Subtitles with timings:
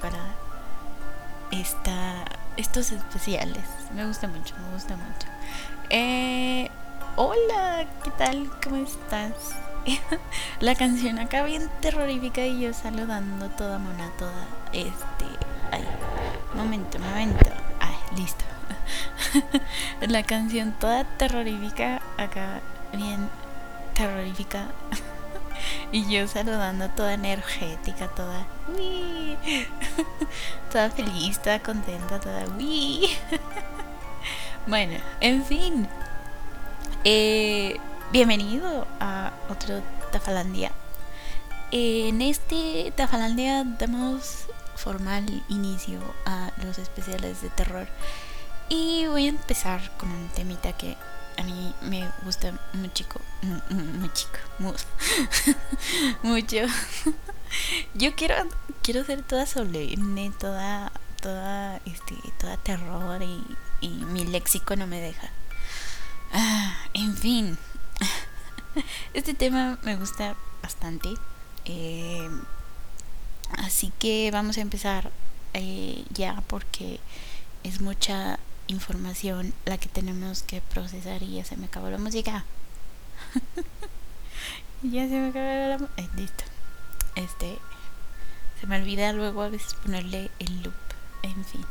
[0.00, 0.18] para
[1.50, 2.24] esta,
[2.56, 3.64] estos especiales.
[3.94, 5.26] Me gusta mucho, me gusta mucho.
[5.90, 6.70] Eh,
[7.16, 8.48] hola, ¿qué tal?
[8.62, 9.56] ¿Cómo estás?
[10.60, 15.24] La canción acá bien terrorífica y yo saludando toda mona, toda este...
[15.72, 15.84] Ay,
[16.54, 17.50] momento, momento.
[17.80, 18.44] Ay, listo.
[20.00, 22.60] La canción toda terrorífica acá
[22.92, 23.28] bien
[23.94, 24.68] terrorífica
[25.92, 28.46] y yo saludando toda energética, toda
[30.72, 32.44] toda feliz, toda contenta, toda
[34.66, 35.88] bueno, en fin.
[37.04, 37.78] Eh,
[38.12, 40.72] bienvenido a otro Tafalandia.
[41.70, 47.86] En este Tafalandia damos formal inicio a los especiales de terror.
[48.68, 50.96] Y voy a empezar con un temita que
[51.36, 53.04] a mí me gusta mucho,
[53.98, 54.28] mucho,
[56.22, 56.56] mucho.
[57.94, 58.34] Yo quiero,
[58.82, 63.44] quiero ser toda solemne, toda, toda, este, toda terror y,
[63.80, 65.30] y mi léxico no me deja.
[66.32, 67.58] Ah, en fin,
[69.14, 71.10] este tema me gusta bastante.
[71.64, 72.28] Eh,
[73.58, 75.10] así que vamos a empezar
[75.54, 77.00] eh, ya porque
[77.62, 78.38] es mucha
[78.68, 82.44] información la que tenemos que procesar y ya se me acabó la música.
[84.82, 86.02] ya se me acabó la música.
[86.02, 86.44] Eh, listo.
[87.14, 87.58] Este.
[88.60, 90.74] Se me olvida luego a veces ponerle el loop.
[91.22, 91.64] En fin.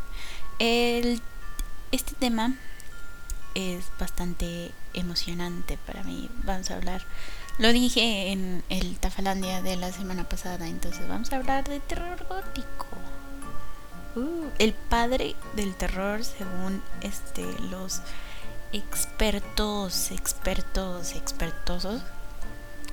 [0.59, 1.21] El,
[1.91, 2.55] este tema
[3.55, 6.29] es bastante emocionante para mí.
[6.43, 7.01] Vamos a hablar.
[7.57, 10.67] Lo dije en el Tafalandia de la semana pasada.
[10.67, 13.04] Entonces vamos a hablar de terror gótico.
[14.15, 18.01] Uh, el padre del terror según este los
[18.71, 22.01] expertos, expertos, expertosos.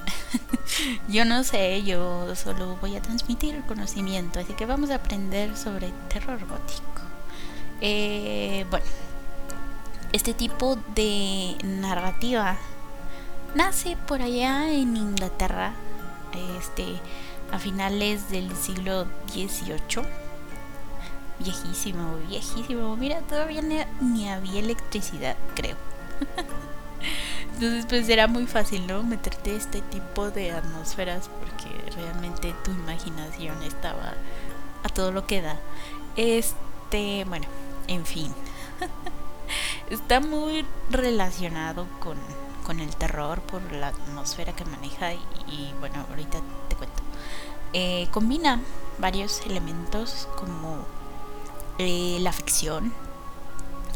[1.08, 5.56] yo no sé, yo solo voy a transmitir el conocimiento, así que vamos a aprender
[5.56, 7.02] sobre terror gótico.
[7.80, 8.86] Eh, bueno,
[10.12, 12.56] este tipo de narrativa
[13.54, 15.74] nace por allá en Inglaterra,
[16.58, 16.84] este,
[17.52, 20.21] a finales del siglo XVIII
[21.38, 22.96] viejísimo, viejísimo.
[22.96, 23.62] Mira, todavía
[24.00, 25.76] ni, había electricidad, creo.
[27.54, 29.02] Entonces, pues era muy fácil, ¿no?
[29.02, 34.14] Meterte este tipo de atmósferas porque realmente tu imaginación estaba
[34.82, 35.58] a todo lo que da.
[36.16, 37.46] Este, bueno,
[37.88, 38.32] en fin.
[39.90, 42.16] Está muy relacionado con,
[42.64, 46.38] con, el terror por la atmósfera que maneja y, bueno, ahorita
[46.68, 47.02] te cuento.
[47.74, 48.60] Eh, combina
[48.98, 50.86] varios elementos como
[51.78, 52.92] eh, la ficción,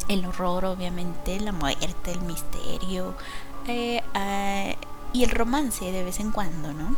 [0.09, 3.14] el horror obviamente, la muerte, el misterio
[3.66, 4.75] eh, ah,
[5.12, 6.97] y el romance de vez en cuando, ¿no?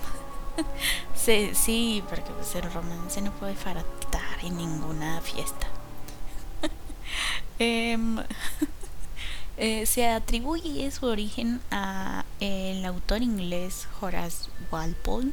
[1.14, 5.66] sí, porque pues, el romance no puede faltar en ninguna fiesta.
[7.60, 8.18] Em,
[9.56, 15.32] eh, se atribuye su origen a el autor inglés Horace Walpole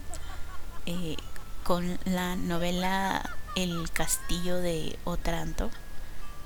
[1.64, 5.72] con la novela el castillo de Otranto,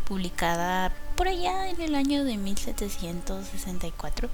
[0.07, 4.29] publicada por allá en el año de 1764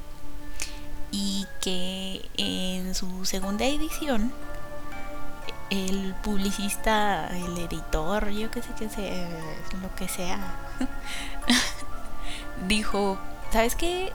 [1.11, 4.31] y que en su segunda edición
[5.69, 9.29] el publicista, el editor, yo que sé que sea,
[9.81, 10.55] lo que sea,
[12.67, 13.17] dijo,
[13.51, 14.11] ¿sabes qué?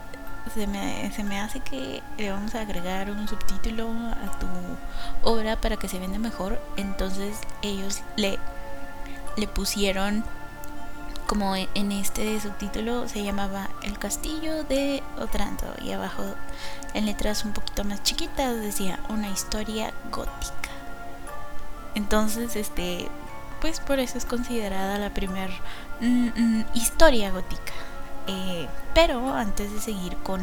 [0.54, 4.46] Se me, se me hace que le vamos a agregar un subtítulo a tu
[5.22, 6.60] obra para que se venda mejor.
[6.76, 8.38] Entonces ellos le
[9.36, 10.24] le pusieron
[11.26, 16.24] como e, en este subtítulo se llamaba El castillo de Otranto y abajo
[16.94, 20.70] en letras un poquito más chiquitas decía una historia gótica.
[21.94, 23.08] Entonces, este,
[23.60, 25.52] pues por eso es considerada la primera
[26.00, 27.72] mm, mm, historia gótica.
[28.26, 30.40] Eh, pero antes de seguir con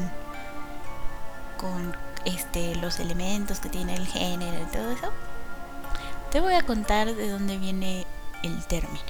[1.58, 1.96] con
[2.26, 5.12] este los elementos que tiene el género y todo eso,
[6.32, 8.06] te voy a contar de dónde viene
[8.44, 9.06] el término.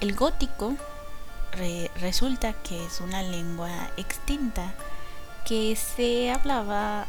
[0.00, 0.74] El gótico
[2.00, 4.72] resulta que es una lengua extinta
[5.44, 7.06] que se hablaba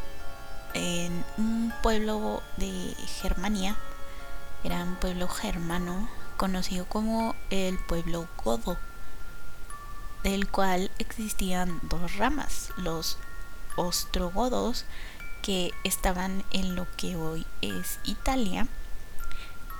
[0.73, 3.75] en un pueblo de Germania,
[4.63, 8.77] era un pueblo germano conocido como el pueblo godo,
[10.23, 13.17] del cual existían dos ramas, los
[13.75, 14.85] ostrogodos
[15.41, 18.67] que estaban en lo que hoy es Italia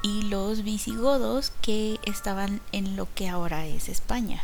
[0.02, 4.44] y los visigodos que estaban en lo que ahora es España.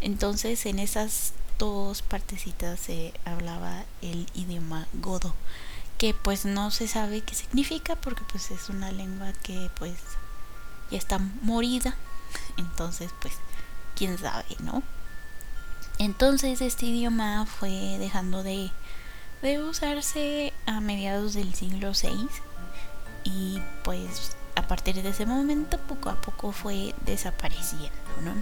[0.00, 5.34] Entonces en esas dos partecitas se hablaba el idioma godo
[5.98, 9.94] que pues no se sabe qué significa porque pues es una lengua que pues
[10.90, 11.96] ya está morida.
[12.58, 13.34] Entonces pues
[13.94, 14.82] quién sabe, ¿no?
[15.98, 18.70] Entonces este idioma fue dejando de,
[19.42, 22.28] de usarse a mediados del siglo VI
[23.24, 27.90] y pues a partir de ese momento poco a poco fue desapareciendo,
[28.22, 28.34] ¿no?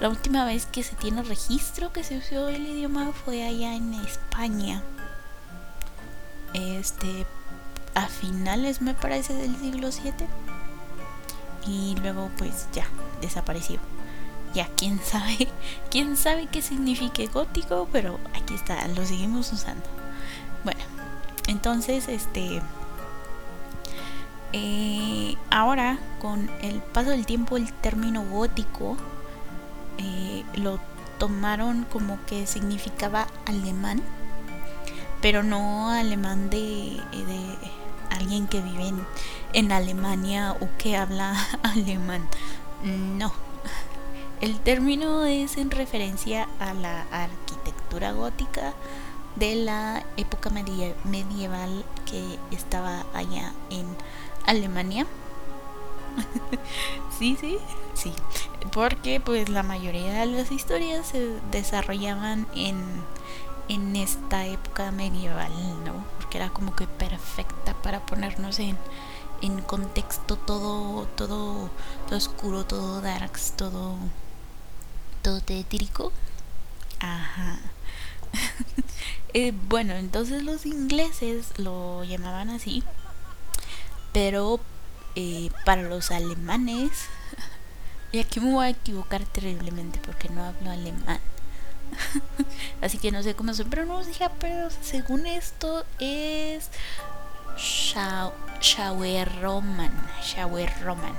[0.00, 3.94] La última vez que se tiene registro que se usó el idioma fue allá en
[3.94, 4.82] España.
[6.54, 7.26] Este
[7.94, 10.26] a finales me parece del siglo VII
[11.66, 12.86] y luego pues ya
[13.20, 13.80] desapareció
[14.54, 15.48] ya quién sabe,
[15.90, 19.84] quién sabe qué significa gótico, pero aquí está, lo seguimos usando.
[20.64, 20.80] Bueno,
[21.46, 22.60] entonces este
[24.52, 28.96] eh, ahora con el paso del tiempo el término gótico
[29.98, 30.80] eh, lo
[31.18, 34.00] tomaron como que significaba alemán,
[35.20, 37.58] pero no alemán de, de
[38.10, 39.06] alguien que vive en,
[39.52, 42.26] en Alemania o que habla alemán.
[42.82, 43.32] No,
[44.40, 48.74] el término es en referencia a la arquitectura gótica
[49.36, 53.86] de la época medieval que estaba allá en
[54.46, 55.06] Alemania.
[57.18, 57.58] sí, sí,
[57.94, 58.12] sí.
[58.72, 62.78] Porque pues la mayoría de las historias se desarrollaban en,
[63.68, 65.52] en esta época medieval,
[65.84, 66.04] ¿no?
[66.18, 68.76] Porque era como que perfecta para ponernos en,
[69.42, 71.70] en contexto todo, todo,
[72.06, 73.96] todo oscuro, todo darks, todo
[75.18, 76.12] todo tétrico.
[77.00, 77.58] Ajá.
[79.34, 82.82] Eh, bueno, entonces los ingleses lo llamaban así,
[84.14, 84.58] pero
[85.16, 86.90] eh, para los alemanes,
[88.12, 91.20] y aquí me voy a equivocar terriblemente porque no hablo alemán.
[92.80, 96.70] Así que no sé cómo se pronuncia, pero según esto es
[98.60, 99.92] Schauerroman.
[100.22, 101.18] Schauerroman.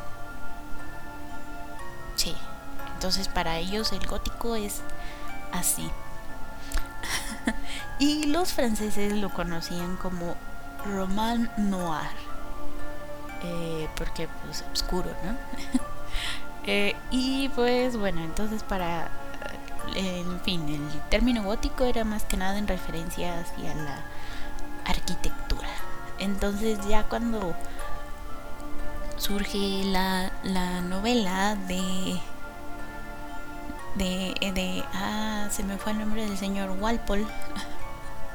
[2.15, 2.35] Sí,
[2.99, 4.81] entonces para ellos el gótico es
[5.53, 5.89] así.
[7.99, 10.35] y los franceses lo conocían como
[10.85, 12.09] roman noir.
[13.41, 15.37] Eh, porque pues oscuro, ¿no?
[16.65, 19.09] Eh, y pues bueno, entonces para,
[19.95, 24.03] eh, en fin, el término gótico era más que nada en referencia hacia la
[24.85, 25.69] arquitectura.
[26.19, 27.55] Entonces ya cuando
[29.17, 32.19] surge la, la novela de
[33.95, 37.25] de, de ah, se me fue el nombre del señor Walpole.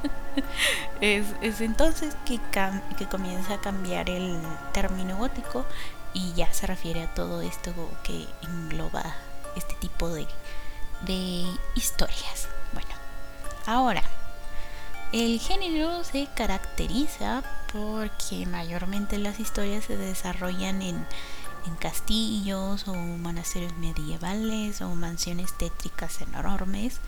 [1.00, 2.40] es, es, entonces que,
[2.98, 4.38] que comienza a cambiar el
[4.72, 5.64] término gótico
[6.12, 7.72] y ya se refiere a todo esto
[8.02, 9.02] que engloba
[9.56, 10.26] este tipo de,
[11.02, 12.48] de historias.
[12.72, 12.90] Bueno,
[13.66, 14.02] ahora,
[15.12, 17.42] el género se caracteriza
[17.72, 21.06] porque mayormente las historias se desarrollan en
[21.66, 27.00] en castillos o monasterios medievales o mansiones tétricas enormes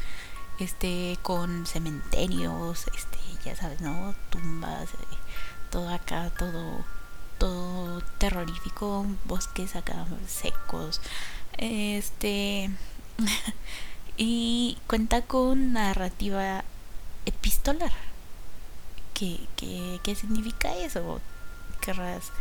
[0.59, 5.19] este con cementerios este ya sabes no tumbas eh,
[5.71, 6.85] todo acá todo
[7.39, 11.01] todo terrorífico bosques acá secos
[11.59, 12.71] este
[14.17, 16.65] y cuenta con narrativa
[17.27, 17.93] epistolar
[19.17, 21.23] ¿Qué, qué, qué significa eso?
[21.81, 22.33] Querrás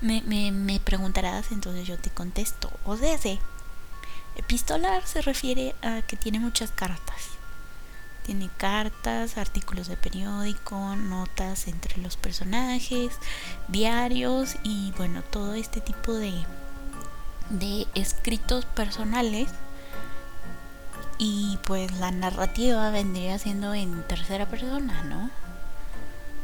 [0.00, 2.70] me, me, me preguntarás, entonces yo te contesto.
[2.84, 3.18] O sea,
[4.36, 7.30] epistolar se refiere a que tiene muchas cartas.
[8.24, 13.12] Tiene cartas, artículos de periódico, notas entre los personajes,
[13.68, 16.32] diarios y bueno, todo este tipo de,
[17.50, 19.48] de escritos personales.
[21.18, 25.30] Y pues la narrativa vendría siendo en tercera persona, ¿no?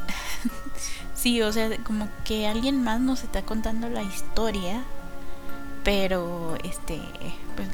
[1.26, 4.84] Sí, o sea, como que alguien más nos está contando la historia,
[5.82, 7.02] pero este,
[7.56, 7.68] pues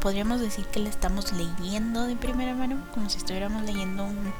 [0.00, 4.32] podríamos decir que la estamos leyendo de primera mano, como si estuviéramos leyendo un,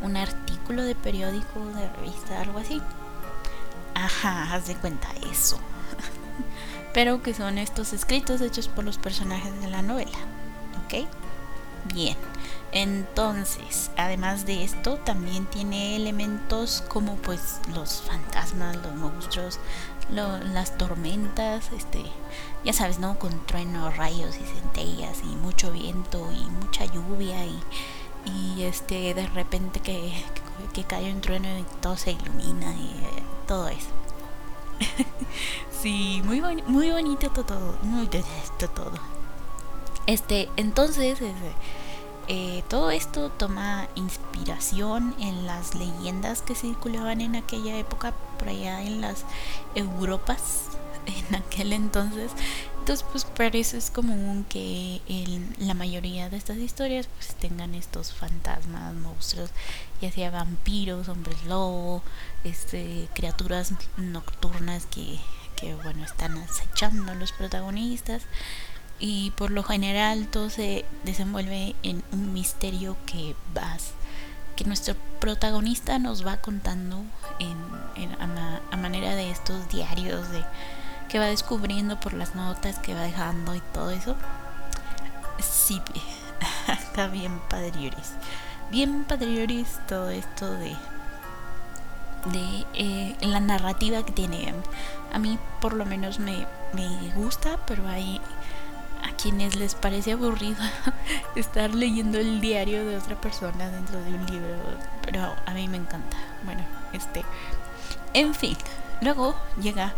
[0.00, 2.80] un artículo de periódico, de revista, algo así.
[3.94, 5.60] Ajá, haz de cuenta eso.
[6.94, 10.16] pero que son estos escritos hechos por los personajes de la novela,
[10.86, 11.06] ¿ok?
[11.92, 12.16] Bien.
[12.72, 19.58] Entonces, además de esto, también tiene elementos como pues los fantasmas, los monstruos,
[20.12, 22.02] las tormentas, este,
[22.64, 23.18] ya sabes, ¿no?
[23.18, 29.80] Con truenos, rayos y centellas y mucho viento y mucha lluvia y, este, de repente
[29.80, 30.12] que,
[30.72, 33.88] que, cae un trueno y todo se ilumina y eh, todo eso.
[35.82, 38.92] sí, muy, muy bonito todo, muy todo.
[40.06, 41.32] Este, entonces, este,
[42.32, 48.82] Eh, todo esto toma inspiración en las leyendas que circulaban en aquella época, por allá
[48.82, 49.24] en las
[49.74, 50.66] Europas,
[51.06, 52.30] en aquel entonces.
[52.78, 57.74] Entonces, pues por eso es común que en la mayoría de estas historias pues tengan
[57.74, 59.50] estos fantasmas, monstruos,
[60.00, 62.00] ya sea vampiros, hombres lobo,
[62.44, 65.18] este, criaturas nocturnas que,
[65.56, 68.22] que bueno están acechando a los protagonistas
[69.00, 73.94] y por lo general todo se desenvuelve en un misterio que vas
[74.60, 77.02] que nuestro protagonista nos va contando
[77.38, 77.56] en,
[78.20, 80.44] a, manera de estos diarios de
[81.08, 84.16] que va descubriendo por las notas que va dejando y todo eso.
[85.38, 85.80] Sí
[86.68, 88.12] está bien padrioris.
[88.70, 90.76] Bien padrioris todo esto de
[92.26, 94.52] de eh, la narrativa que tiene.
[95.10, 98.20] A mí por lo menos me, me gusta pero hay
[99.02, 100.62] a quienes les parece aburrido
[101.36, 104.56] estar leyendo el diario de otra persona dentro de un libro,
[105.02, 106.16] pero a mí me encanta.
[106.44, 107.24] Bueno, este,
[108.14, 108.56] en fin,
[109.00, 109.94] luego llega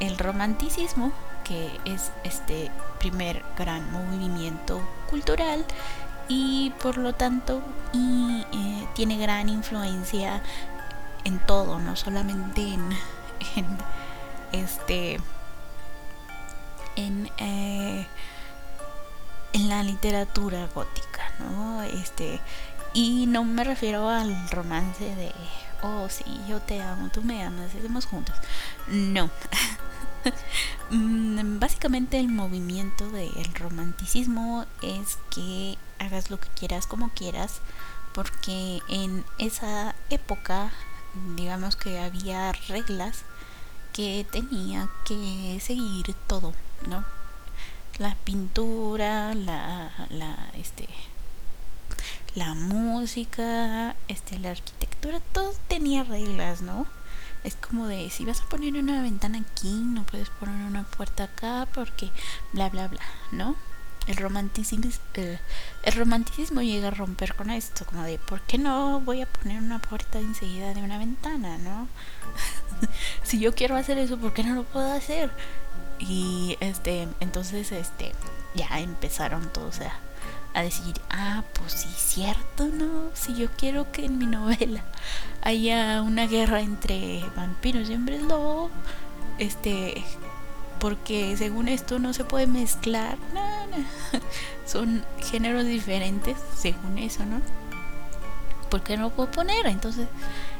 [0.00, 1.12] el romanticismo,
[1.44, 5.64] que es este primer gran movimiento cultural
[6.28, 7.62] y por lo tanto
[7.94, 10.42] eh, tiene gran influencia
[11.24, 12.88] en todo, no solamente en,
[13.56, 13.66] en
[14.52, 15.20] este
[16.96, 18.06] en eh,
[19.56, 21.82] en la literatura gótica, ¿no?
[21.82, 22.40] Este,
[22.92, 25.32] y no me refiero al romance de,
[25.82, 28.36] oh, sí, yo te amo, tú me amas, estemos juntos.
[28.88, 29.30] No.
[30.90, 37.60] Mm, básicamente el movimiento del romanticismo es que hagas lo que quieras como quieras,
[38.12, 40.72] porque en esa época,
[41.36, 43.22] digamos que había reglas
[43.92, 46.54] que tenía que seguir todo,
[46.88, 47.04] ¿no?
[47.98, 50.88] La pintura, la, la, este,
[52.34, 56.86] la música, este, la arquitectura, todo tenía reglas, ¿no?
[57.44, 61.24] Es como de si vas a poner una ventana aquí, no puedes poner una puerta
[61.24, 62.10] acá porque
[62.52, 63.00] bla bla bla,
[63.32, 63.56] ¿no?
[64.06, 69.22] El romanticismo, el, romanticismo llega a romper con esto, como de ¿por qué no voy
[69.22, 71.88] a poner una puerta enseguida de una ventana, no?
[73.24, 75.30] si yo quiero hacer eso, ¿por qué no lo puedo hacer?
[75.98, 78.12] Y este, entonces este,
[78.54, 79.92] ya empezaron todos a,
[80.54, 83.10] a decir, ah, pues sí, cierto, ¿no?
[83.14, 84.82] Si yo quiero que en mi novela
[85.42, 88.70] haya una guerra entre vampiros y hombres lobo,
[89.38, 90.04] este,
[90.78, 93.18] porque según esto no se puede mezclar,
[94.66, 97.40] son géneros diferentes, según eso, ¿no?
[98.70, 99.66] porque no lo puedo poner?
[99.66, 100.08] Entonces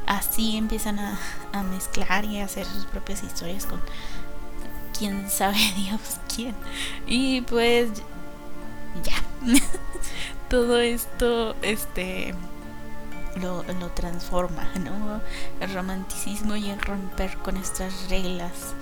[0.06, 1.18] así empiezan a,
[1.52, 3.80] a mezclar y a hacer sus propias historias con
[4.98, 6.54] quién sabe Dios quién.
[7.06, 7.90] Y pues
[9.02, 9.22] ya.
[10.48, 12.34] Todo esto este
[13.40, 15.20] lo, lo, transforma, ¿no?
[15.60, 18.74] El romanticismo y el romper con estas reglas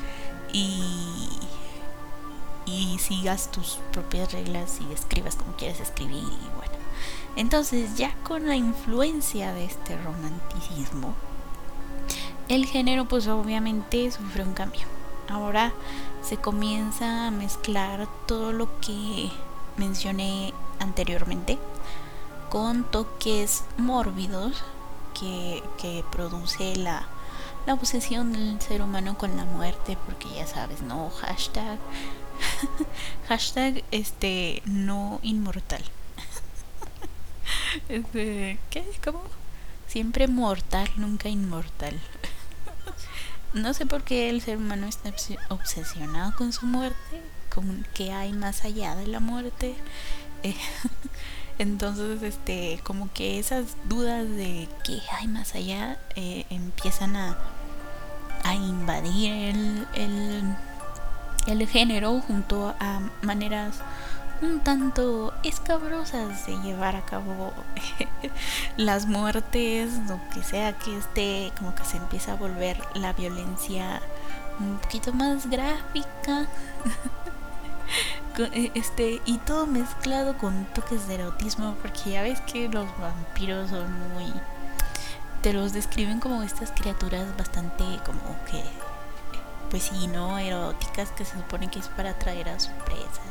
[0.52, 1.28] y
[2.66, 6.73] y sigas tus propias reglas y escribas como quieres escribir y bueno.
[7.37, 11.14] Entonces, ya con la influencia de este romanticismo,
[12.49, 14.83] el género pues obviamente sufre un cambio
[15.28, 15.73] ahora
[16.23, 19.31] se comienza a mezclar todo lo que
[19.76, 21.59] mencioné anteriormente
[22.50, 24.62] con toques mórbidos
[25.19, 27.07] que, produce la,
[27.66, 31.11] la obsesión del ser humano con la muerte, porque ya sabes, ¿no?
[31.11, 31.78] Hashtag,
[33.28, 35.83] hashtag, este, no inmortal.
[37.88, 38.85] este, ¿qué?
[39.04, 39.23] ¿Cómo?
[39.88, 41.99] Siempre mortal, nunca inmortal.
[43.54, 45.12] No sé por qué el ser humano está
[45.49, 47.23] obsesionado con su muerte,
[47.54, 49.76] con qué hay más allá de la muerte.
[51.58, 57.38] Entonces, este, como que esas dudas de qué hay más allá eh, empiezan a,
[58.42, 59.32] a invadir
[59.94, 60.56] el,
[61.46, 63.76] el género junto a maneras
[64.43, 67.53] un tanto escabrosas de llevar a cabo
[68.76, 74.00] las muertes, lo que sea que esté, como que se empieza a volver la violencia
[74.59, 76.47] un poquito más gráfica.
[78.37, 83.71] E, este y todo mezclado con toques de erotismo porque ya ves que los vampiros
[83.71, 84.33] son muy
[85.41, 88.64] te los describen como estas criaturas bastante como que
[89.71, 93.23] pues sí no eróticas que se supone que es para atraer a su presa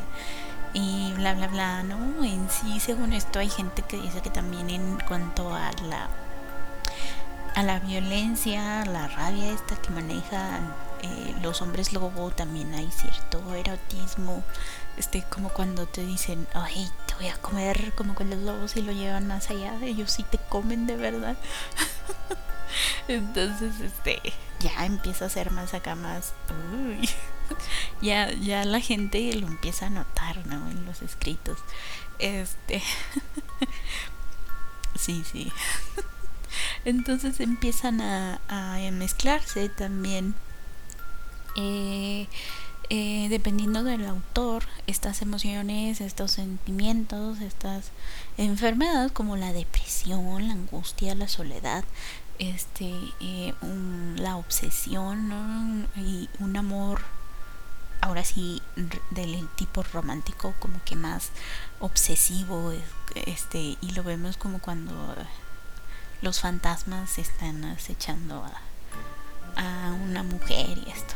[0.74, 2.24] y bla bla bla, ¿no?
[2.24, 6.10] En sí, según esto, hay gente que dice que también en cuanto a la
[7.56, 10.60] a la violencia, la rabia esta que maneja
[11.04, 14.44] eh, los hombres lobo también hay cierto erotismo.
[14.98, 18.82] Este, como cuando te dicen, ay, te voy a comer, como con los lobos y
[18.82, 21.36] lo llevan más allá, ellos sí te comen de verdad.
[23.08, 24.22] Entonces, este,
[24.60, 26.34] ya empieza a ser más acá más.
[26.74, 27.10] Uy.
[28.02, 30.70] ya, ya la gente lo empieza a notar, ¿no?
[30.70, 31.60] En los escritos.
[32.20, 32.82] Este.
[34.96, 35.52] sí, sí.
[36.86, 40.36] Entonces empiezan a, a mezclarse también.
[41.56, 42.28] Eh,
[42.90, 47.92] eh, dependiendo del autor, estas emociones, estos sentimientos, estas
[48.38, 51.86] enfermedades como la depresión, la angustia, la soledad,
[52.40, 53.54] este, eh,
[54.18, 57.02] la obsesión y un amor
[58.04, 58.62] ahora sí
[59.12, 61.30] del tipo romántico como que más
[61.80, 62.74] obsesivo
[63.16, 64.94] este y lo vemos como cuando
[66.22, 68.44] los fantasmas están acechando
[69.56, 71.14] a, a una mujer y esto.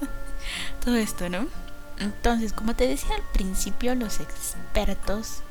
[0.84, 1.46] Todo esto no
[1.98, 5.42] entonces como te decía al principio los expertos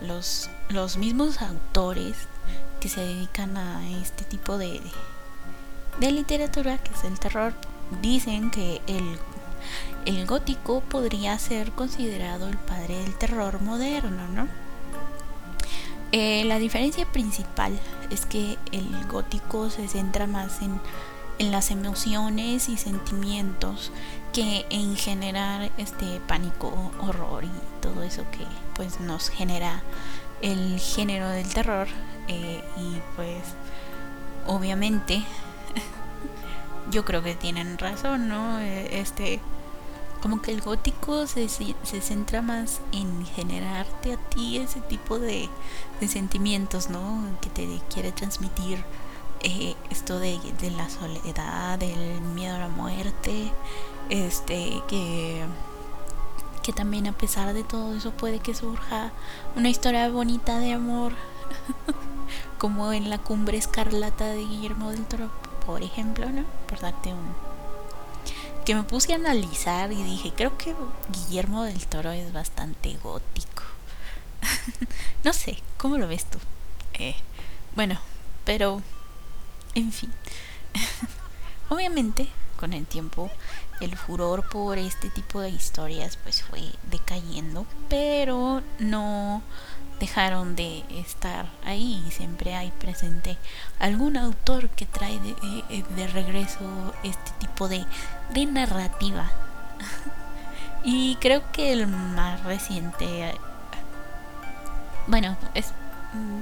[0.00, 2.16] los los mismos autores
[2.84, 4.78] que se dedican a este tipo de,
[6.00, 7.54] de literatura, que es el terror,
[8.02, 9.18] dicen que el,
[10.06, 14.48] el gótico podría ser considerado el padre del terror moderno, ¿no?
[16.12, 17.78] Eh, la diferencia principal
[18.10, 20.80] es que el gótico se centra más en,
[21.40, 23.90] en, las emociones y sentimientos
[24.32, 29.82] que en generar este pánico, horror y todo eso que pues nos genera
[30.40, 31.88] el género del terror
[32.28, 33.42] eh, y pues
[34.46, 35.24] obviamente
[36.94, 38.60] yo creo que tienen razón, ¿no?
[38.60, 39.40] Eh, este
[40.22, 45.50] como que el gótico se, se, centra más en generarte a ti ese tipo de,
[46.00, 47.20] de sentimientos, ¿no?
[47.42, 48.82] Que te quiere transmitir
[49.42, 53.52] eh, esto de, de, la soledad, del miedo a la muerte,
[54.08, 55.44] este, que,
[56.62, 59.12] que también a pesar de todo eso puede que surja
[59.56, 61.12] una historia bonita de amor
[62.58, 65.28] como en la cumbre escarlata de Guillermo del Toro,
[65.66, 66.44] por ejemplo, ¿no?
[66.66, 67.34] Por darte un...
[68.64, 70.74] Que me puse a analizar y dije, creo que
[71.10, 73.62] Guillermo del Toro es bastante gótico.
[75.24, 76.38] no sé, ¿cómo lo ves tú?
[76.94, 77.16] Eh,
[77.76, 77.98] bueno,
[78.44, 78.82] pero...
[79.74, 80.12] En fin.
[81.68, 83.30] Obviamente, con el tiempo,
[83.80, 89.42] el furor por este tipo de historias pues fue decayendo, pero no
[90.00, 93.36] dejaron de estar ahí y siempre hay presente
[93.78, 95.34] algún autor que trae de,
[95.70, 97.86] eh, regreso este tipo de,
[98.46, 99.30] narrativa.
[100.84, 103.34] y creo que el más reciente,
[105.06, 105.72] bueno, es,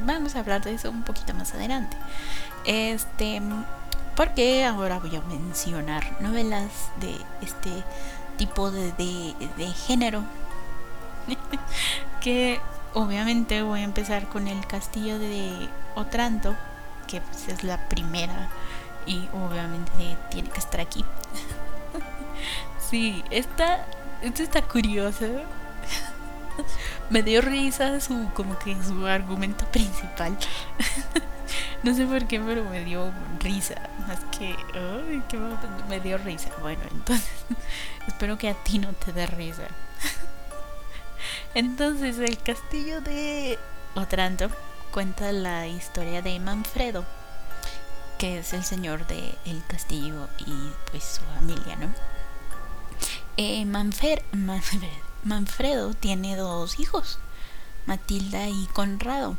[0.05, 1.97] vamos a hablar de eso un poquito más adelante.
[2.65, 3.43] Este,
[4.17, 7.71] porque ahora voy a mencionar novelas de este
[8.39, 9.35] tipo de
[9.87, 10.25] género
[12.21, 12.61] que
[12.95, 16.55] obviamente voy a empezar con el castillo de Otranto,
[17.07, 18.49] que pues es la primera
[19.07, 21.05] y obviamente tiene que estar aquí.
[22.91, 23.87] sí, esta,
[24.23, 25.27] esta está curiosa.
[27.11, 30.37] Me dio risa su como que su argumento principal.
[31.83, 33.75] no sé por qué, pero me dio risa.
[34.07, 34.57] Más que,
[35.89, 36.51] me dio risa.
[36.61, 37.29] Bueno, entonces
[38.07, 39.69] espero que a ti no te dé risa.
[41.55, 43.59] Entonces, el castillo de
[43.95, 44.49] Otranto
[44.91, 47.05] cuenta la historia de Manfredo,
[48.19, 50.55] que es el señor del el castillo y
[50.91, 51.93] pues su familia, ¿no?
[53.37, 54.23] Eh, Manfer,
[55.25, 57.19] Manfredo tiene dos hijos,
[57.85, 59.37] Matilda y Conrado,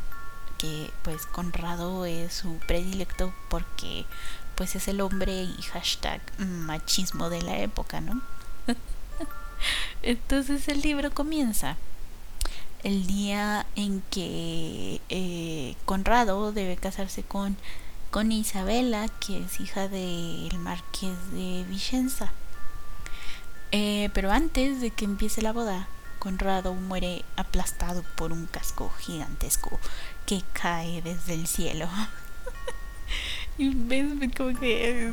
[0.60, 4.06] que pues Conrado es su predilecto porque
[4.56, 8.22] pues es el hombre y hashtag machismo de la época, ¿no?
[10.04, 11.78] Entonces el libro comienza
[12.84, 17.56] el día en que eh, Conrado debe casarse con,
[18.12, 22.32] con Isabela, que es hija del marqués de Vicenza.
[23.72, 25.88] Eh, pero antes de que empiece la boda,
[26.20, 29.80] Conrado muere aplastado por un casco gigantesco
[30.26, 31.90] que cae desde el cielo.
[33.58, 35.12] y ves como que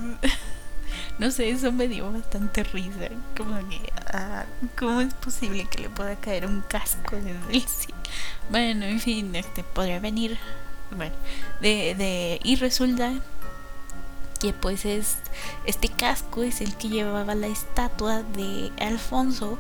[1.19, 3.09] no sé, eso me dio bastante risa.
[3.37, 4.45] Como que, ah,
[4.79, 7.65] ¿cómo es posible que le pueda caer un casco desde el?
[8.51, 10.39] Bueno, en fin, este podría venir.
[10.91, 11.15] Bueno,
[11.61, 13.13] de, de, y resulta
[14.41, 15.19] que pues es
[15.67, 19.59] este casco es el que llevaba la estatua de Alfonso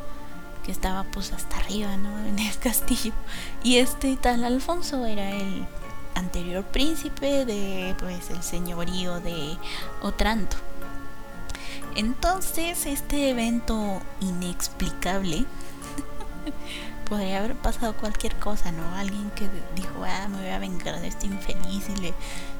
[0.64, 2.18] que estaba pues hasta arriba, ¿no?
[2.26, 3.12] En el castillo.
[3.62, 5.66] Y este tal Alfonso era el
[6.14, 9.56] anterior príncipe de pues el señorío de
[10.02, 10.56] Otranto.
[11.96, 15.44] Entonces, este evento inexplicable
[17.08, 18.94] podría haber pasado cualquier cosa, ¿no?
[18.94, 22.14] Alguien que dijo, ah, me voy a vengar de este infeliz y le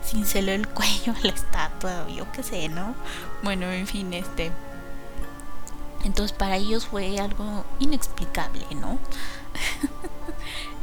[0.04, 2.94] cinceló el cuello a la estatua, o yo qué sé, ¿no?
[3.42, 4.50] Bueno, en fin, este.
[6.04, 8.98] Entonces para ellos fue algo inexplicable, ¿no?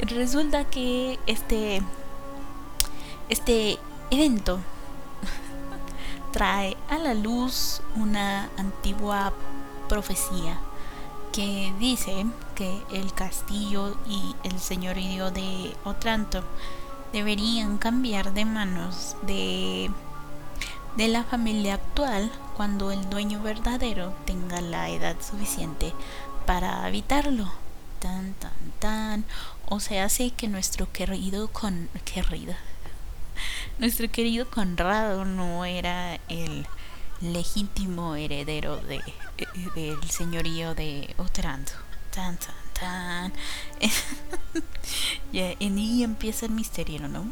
[0.00, 1.82] Resulta que este.
[3.28, 3.78] Este
[4.10, 4.58] evento
[6.32, 9.32] trae a la luz una antigua
[9.88, 10.58] profecía
[11.32, 16.42] que dice que el castillo y el señorío de Otranto
[17.12, 19.90] deberían cambiar de manos de,
[20.96, 25.92] de la familia actual cuando el dueño verdadero tenga la edad suficiente
[26.46, 27.50] para habitarlo.
[28.00, 29.24] Tan, tan, tan.
[29.68, 32.56] O sea, sí que nuestro querido con querido
[33.78, 36.66] nuestro querido Conrado no era el
[37.20, 41.72] legítimo heredero de, eh, del señorío de Otranto.
[42.14, 43.32] Tan, tan, tan.
[45.32, 47.26] y ahí empieza el misterio, ¿no?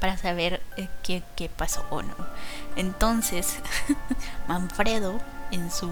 [0.00, 2.14] Para saber eh, qué, qué pasó o no.
[2.76, 3.58] Entonces,
[4.48, 5.20] Manfredo,
[5.50, 5.90] en su,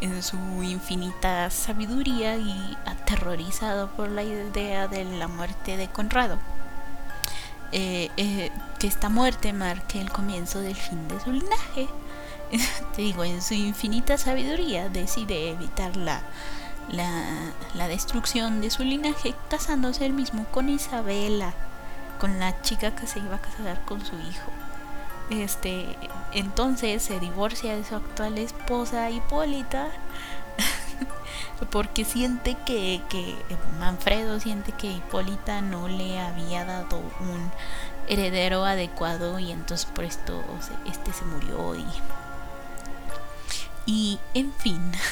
[0.00, 6.38] en su infinita sabiduría y aterrorizado por la idea de la muerte de Conrado,
[7.72, 11.88] eh, eh, que esta muerte marque el comienzo del fin de su linaje.
[12.96, 16.22] Te digo, en su infinita sabiduría decide evitar la,
[17.74, 21.52] la, destrucción de su linaje casándose él mismo con Isabela,
[22.18, 24.50] con la chica que se iba a casar con su hijo.
[25.30, 25.96] Este,
[26.32, 29.88] entonces se divorcia de su actual esposa Hipólita
[31.70, 33.36] porque siente que, que
[33.78, 37.50] Manfredo siente que Hipólita no le había dado un
[38.08, 40.42] heredero adecuado y entonces por esto
[40.86, 41.84] este se murió y
[43.86, 44.92] y en fin.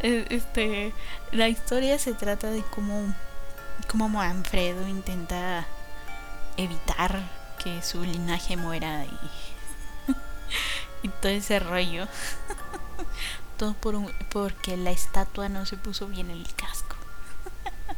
[0.00, 0.92] Este
[1.32, 3.14] la historia se trata de cómo
[3.88, 5.66] cómo Manfredo intenta
[6.56, 7.22] evitar
[7.62, 9.18] que su linaje muera y,
[11.02, 12.06] y todo ese rollo
[13.56, 16.96] todo por un, porque la estatua no se puso bien en el casco.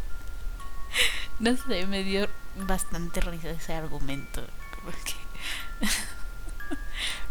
[1.40, 4.42] no sé, me dio bastante risa ese argumento.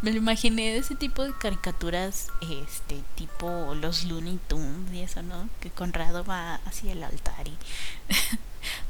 [0.02, 5.24] Me lo imaginé de ese tipo de caricaturas, este, tipo los Looney Tunes y eso,
[5.24, 5.50] ¿no?
[5.60, 7.58] Que Conrado va hacia el altar y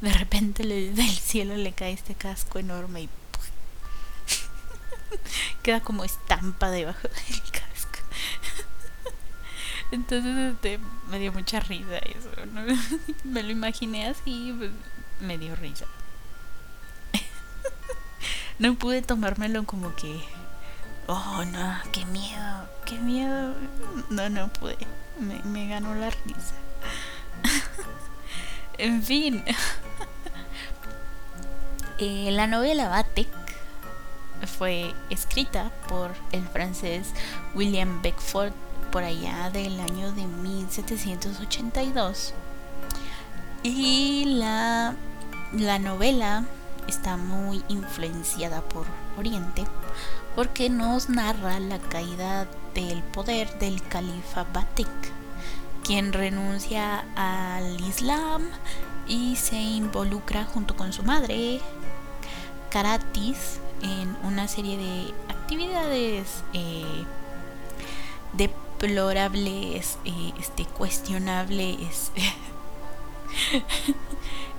[0.02, 3.08] de repente del cielo le cae este casco enorme y
[5.62, 7.98] queda como estampa debajo del casco.
[9.90, 12.30] Entonces, este, me dio mucha risa eso,
[13.24, 14.70] me lo imaginé así, pues,
[15.20, 15.86] me dio risa.
[18.58, 20.22] no pude tomármelo como que,
[21.06, 23.54] oh no, qué miedo, qué miedo.
[24.10, 24.76] No, no pude,
[25.18, 26.54] me, me ganó la risa.
[28.78, 29.42] en fin,
[31.98, 33.28] eh, la novela Batek
[34.58, 37.08] fue escrita por el francés
[37.54, 38.52] William Beckford
[38.90, 42.34] por allá del año de 1782.
[43.62, 44.94] Y la,
[45.52, 46.44] la novela
[46.86, 48.86] está muy influenciada por
[49.18, 49.64] Oriente
[50.34, 54.88] porque nos narra la caída del poder del califa Batik,
[55.84, 58.42] quien renuncia al Islam
[59.08, 61.60] y se involucra junto con su madre,
[62.70, 67.04] Karatis, en una serie de actividades eh,
[68.34, 72.12] de deplorables, eh, este, cuestionables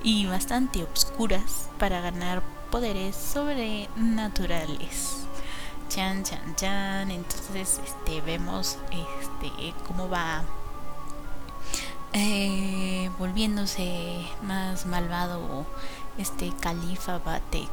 [0.04, 5.26] y bastante obscuras para ganar poderes sobrenaturales.
[5.88, 7.12] Chan, chan, chan.
[7.12, 10.44] Entonces, este, vemos este, cómo va
[12.14, 15.66] eh, volviéndose más malvado
[16.18, 17.70] este califa Batek.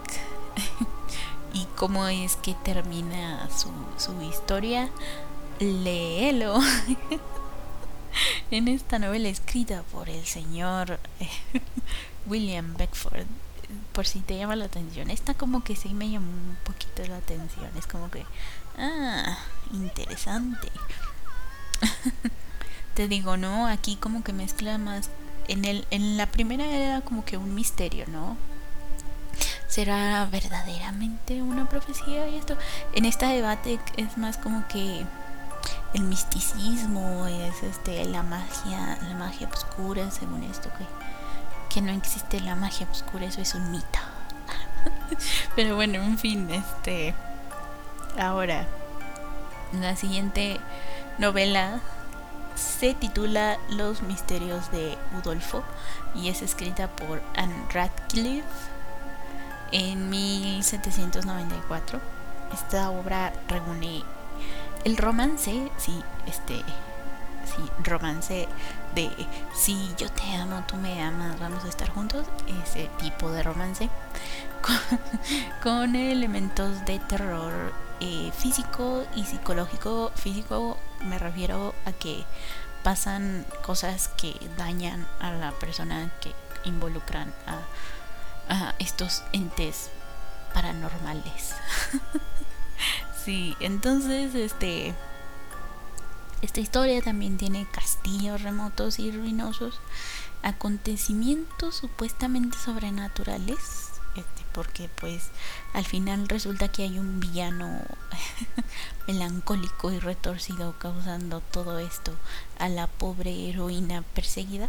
[1.52, 4.90] y cómo es que termina su, su historia
[5.60, 6.60] léelo
[8.50, 11.28] en esta novela escrita por el señor eh,
[12.26, 13.26] William Beckford.
[13.92, 17.16] Por si te llama la atención, esta como que sí me llamó un poquito la
[17.16, 17.70] atención.
[17.76, 18.24] Es como que,
[18.78, 19.38] ah,
[19.72, 20.68] interesante.
[22.94, 25.10] te digo, no, aquí como que mezcla más.
[25.48, 28.36] En, el, en la primera era como que un misterio, ¿no?
[29.66, 32.56] ¿Será verdaderamente una profecía y esto?
[32.92, 35.04] En esta debate es más como que
[35.94, 42.40] el misticismo, es este la magia, la magia oscura, según esto que, que no existe
[42.40, 43.98] la magia oscura, eso es un mito.
[45.56, 47.14] Pero bueno, en fin, este
[48.18, 48.66] ahora
[49.72, 50.60] La siguiente
[51.18, 51.80] novela
[52.54, 55.62] se titula Los misterios de Udolfo
[56.14, 58.46] y es escrita por Anne Radcliffe
[59.72, 62.00] en 1794.
[62.54, 64.04] Esta obra reúne
[64.86, 66.54] el romance, sí, este,
[67.44, 68.46] sí, romance
[68.94, 69.10] de
[69.52, 72.24] si yo te amo, tú me amas, vamos a estar juntos,
[72.62, 73.90] ese tipo de romance,
[75.64, 80.12] con, elementos de terror eh, físico y psicológico.
[80.14, 82.24] Físico me refiero a que
[82.84, 89.90] pasan cosas que dañan a la persona que involucran a, a estos entes
[90.54, 91.56] paranormales.
[93.26, 94.94] sí, entonces este
[96.42, 99.80] esta historia también tiene castillos remotos y ruinosos,
[100.42, 103.58] acontecimientos supuestamente sobrenaturales,
[104.14, 105.30] este, porque pues
[105.72, 107.80] al final resulta que hay un villano
[109.08, 112.12] melancólico y retorcido causando todo esto
[112.60, 114.68] a la pobre heroína perseguida.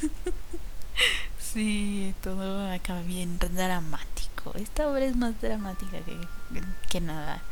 [1.38, 4.52] sí, todo acaba bien dramático.
[4.54, 6.16] Esta obra es más dramática que,
[6.88, 7.42] que nada.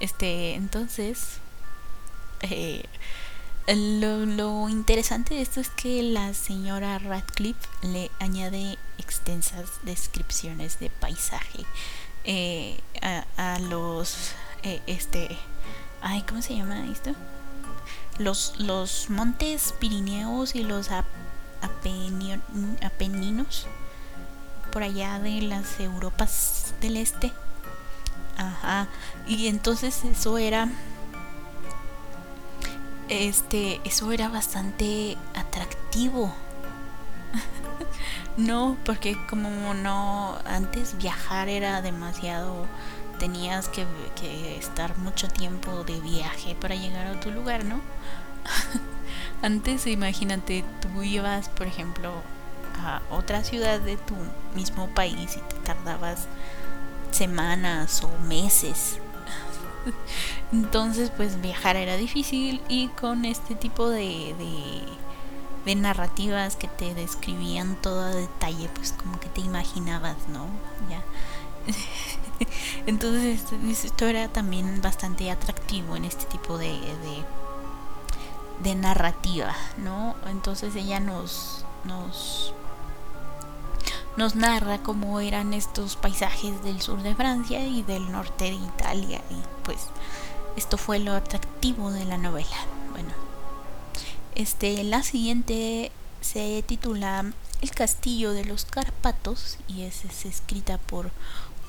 [0.00, 1.38] Este, entonces,
[2.42, 2.84] eh,
[3.74, 11.64] lo, interesante de esto es que la señora Radcliffe le añade extensas descripciones de paisaje
[12.24, 12.78] eh,
[13.36, 14.32] a, los
[14.62, 15.36] eh, este
[16.00, 17.14] ay cómo se llama esto
[18.18, 20.90] los los montes Pirineos y los
[22.82, 23.66] Apeninos
[24.70, 27.32] por allá de las Europas del Este
[28.36, 28.88] ajá
[29.26, 30.68] y entonces eso era
[33.08, 36.32] este, eso era bastante atractivo.
[38.36, 42.66] no, porque como no, antes viajar era demasiado,
[43.18, 43.86] tenías que,
[44.20, 47.80] que estar mucho tiempo de viaje para llegar a tu lugar, ¿no?
[49.42, 52.12] antes, imagínate, tú ibas, por ejemplo,
[52.78, 54.14] a otra ciudad de tu
[54.54, 56.26] mismo país y te tardabas
[57.16, 58.98] semanas o meses
[60.52, 64.34] Entonces, pues viajar era difícil y con este tipo de,
[65.64, 70.46] de, narrativas que te describían todo a detalle, pues como que te imaginabas, ¿no?
[70.88, 71.02] Ya.
[72.86, 73.42] Entonces,
[73.84, 77.24] esto era también bastante atractivo en este tipo de, de,
[78.62, 80.14] de narrativa, ¿no?
[80.26, 82.54] Entonces ella nos, nos
[84.16, 89.20] nos narra cómo eran estos paisajes del sur de Francia y del norte de Italia
[89.30, 89.88] y pues
[90.56, 92.56] esto fue lo atractivo de la novela.
[92.92, 93.10] Bueno,
[94.34, 101.10] este la siguiente se titula El castillo de los Carpatos y es, es escrita por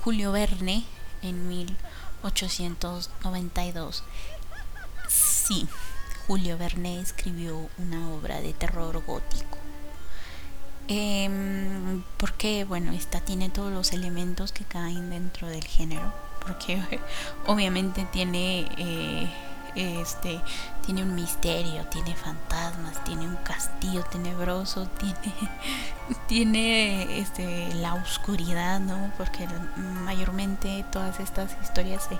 [0.02, 0.86] Julio Verne
[1.20, 4.04] en 1892.
[5.06, 5.68] Sí,
[6.26, 9.57] Julio Verne escribió una obra de terror gótico
[10.88, 16.12] eh, porque, bueno, esta tiene todos los elementos que caen dentro del género.
[16.40, 16.82] Porque
[17.46, 18.68] obviamente tiene.
[18.78, 19.30] Eh,
[19.74, 20.40] este
[20.84, 25.34] tiene un misterio, tiene fantasmas, tiene un castillo tenebroso, tiene
[26.26, 29.12] tiene este la oscuridad, ¿no?
[29.16, 29.46] Porque
[30.04, 32.18] mayormente todas estas historias se,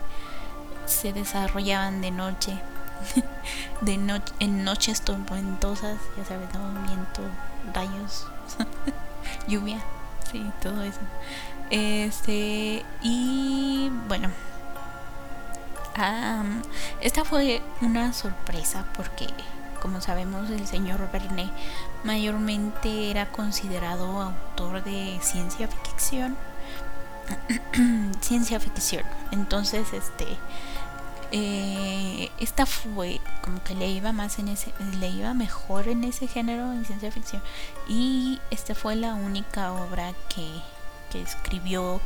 [0.87, 2.59] se desarrollaban de noche,
[3.81, 3.95] de
[4.41, 6.83] en noches tormentosas, ya sabes, ¿no?
[6.83, 7.23] viento,
[7.75, 8.27] rayos,
[9.49, 9.81] lluvia,
[10.31, 11.01] sí, todo eso.
[11.71, 14.31] Este, y bueno,
[17.01, 19.27] esta fue una sorpresa porque,
[19.83, 21.51] como sabemos, el señor Verne
[22.05, 26.37] mayormente era considerado autor de ciencia ficción.
[28.21, 29.03] ciencia ficción.
[29.33, 30.27] Entonces, este
[31.31, 36.27] eh, esta fue como que le iba más en ese le iba mejor en ese
[36.27, 37.43] género en ciencia ficción
[37.87, 40.47] y esta fue la única obra que,
[41.13, 42.01] que escribió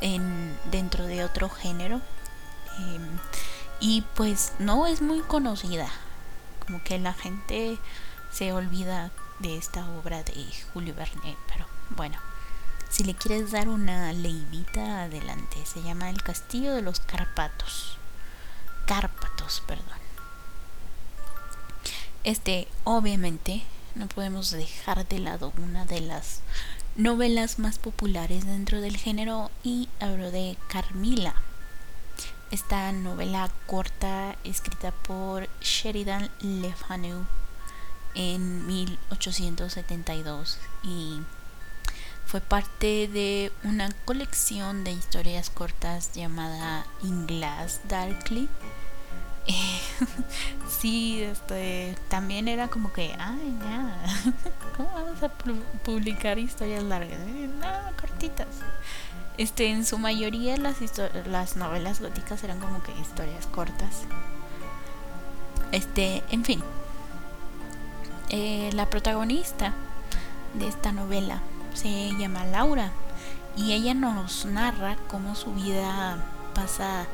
[0.00, 2.00] en dentro de otro género
[2.78, 3.18] em,
[3.80, 5.88] y pues no es muy conocida
[6.64, 7.76] como que la gente
[8.30, 12.18] se olvida de esta obra de Julio Verne pero bueno
[12.88, 17.99] si le quieres dar una leidita adelante se llama El Castillo de los Carpatos
[18.90, 20.00] Cárpatos, perdón.
[22.24, 23.62] Este, obviamente,
[23.94, 26.40] no podemos dejar de lado una de las
[26.96, 31.36] novelas más populares dentro del género y hablo de Carmila.
[32.50, 37.26] Esta novela corta escrita por Sheridan Le Fanu
[38.16, 41.20] en 1872 y
[42.26, 48.48] fue parte de una colección de historias cortas llamada In Glass Darkly
[50.80, 53.96] sí, este, también era como que, ay, ya,
[54.76, 55.28] ¿cómo vamos a
[55.84, 57.18] publicar historias largas?
[57.18, 58.48] No, cortitas.
[59.38, 60.76] Este, en su mayoría las,
[61.26, 64.02] las novelas góticas eran como que historias cortas.
[65.72, 66.62] Este, en fin.
[68.28, 69.72] Eh, la protagonista
[70.54, 71.40] de esta novela
[71.74, 72.92] se llama Laura
[73.56, 76.24] y ella nos narra cómo su vida
[76.54, 77.06] pasa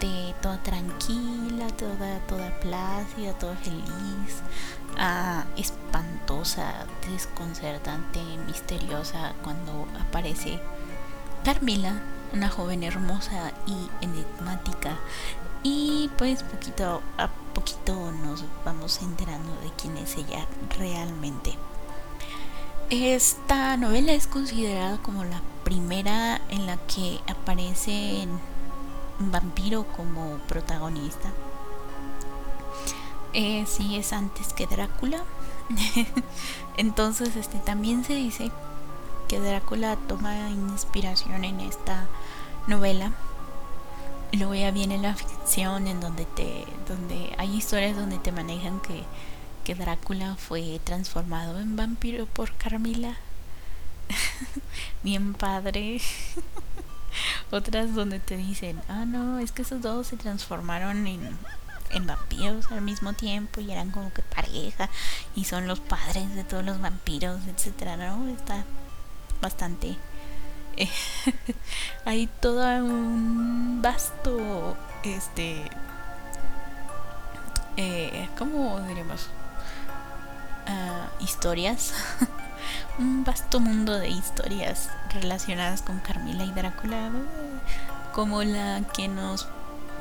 [0.00, 4.42] de toda tranquila, toda, toda plácida, toda feliz,
[4.98, 10.60] a espantosa, desconcertante, misteriosa cuando aparece
[11.44, 12.00] Carmila,
[12.32, 14.96] una joven hermosa y enigmática.
[15.62, 20.46] Y pues poquito a poquito nos vamos enterando de quién es ella
[20.78, 21.54] realmente.
[22.90, 28.26] Esta novela es considerada como la primera en la que aparece
[29.18, 31.28] vampiro como protagonista.
[33.32, 35.22] Eh, sí, es antes que Drácula.
[36.76, 38.50] Entonces, este también se dice
[39.28, 42.06] que Drácula toma inspiración en esta
[42.66, 43.12] novela.
[44.32, 49.04] Luego ya viene la ficción en donde te donde hay historias donde te manejan que,
[49.64, 53.16] que Drácula fue transformado en vampiro por Carmila.
[55.02, 56.00] Bien padre.
[57.50, 61.38] Otras donde te dicen, ah no, es que esos dos se transformaron en,
[62.06, 64.88] vampiros al mismo tiempo y eran como que pareja
[65.34, 68.28] y son los padres de todos los vampiros, etcétera, ¿no?
[68.28, 68.64] Está
[69.40, 69.96] bastante.
[70.76, 70.88] Eh,
[72.04, 75.64] hay todo un vasto, este,
[77.76, 79.28] eh, ¿cómo diremos?
[80.66, 81.94] Uh, historias,
[82.98, 87.10] un vasto mundo de historias relacionadas con Carmila y Drácula,
[88.12, 89.48] como la que nos,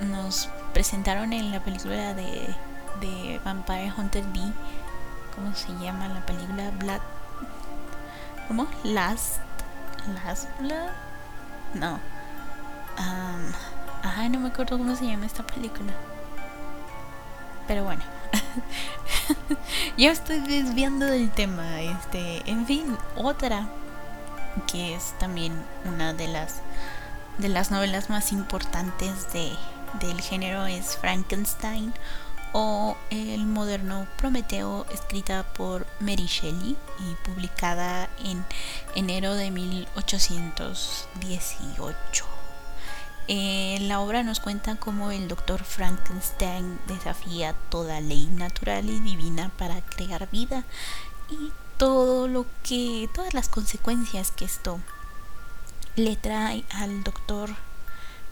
[0.02, 2.54] nos presentaron en la película de,
[3.02, 4.40] de Vampire Hunter D.
[5.36, 6.72] ¿Cómo se llama la película?
[6.80, 7.02] Blood
[8.48, 8.66] ¿Cómo?
[8.84, 9.40] Last.
[10.24, 10.90] Last Blood.
[11.74, 12.00] No.
[12.98, 15.92] Um, no me acuerdo cómo se llama esta película.
[17.68, 18.02] Pero bueno.
[19.98, 21.82] ya estoy desviando del tema.
[21.82, 23.68] Este, en fin, otra
[24.72, 25.54] que es también
[25.86, 26.62] una de las
[27.38, 29.52] de las novelas más importantes de,
[30.00, 31.94] del género es Frankenstein
[32.54, 38.44] o El moderno Prometeo, escrita por Mary Shelley y publicada en
[38.96, 42.37] enero de 1818.
[43.30, 49.52] Eh, la obra nos cuenta cómo el doctor Frankenstein desafía toda ley natural y divina
[49.58, 50.64] para crear vida
[51.30, 54.80] y todo lo que, todas las consecuencias que esto
[55.98, 57.56] le trae al doctor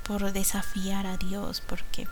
[0.04, 2.08] por desafiar a Dios, porque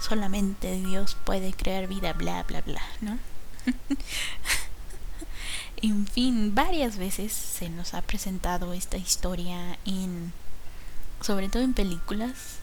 [0.00, 3.18] solamente Dios puede crear vida, bla, bla, bla, ¿no?
[5.82, 10.32] en fin, varias veces se nos ha presentado esta historia en,
[11.24, 12.58] sobre todo en películas.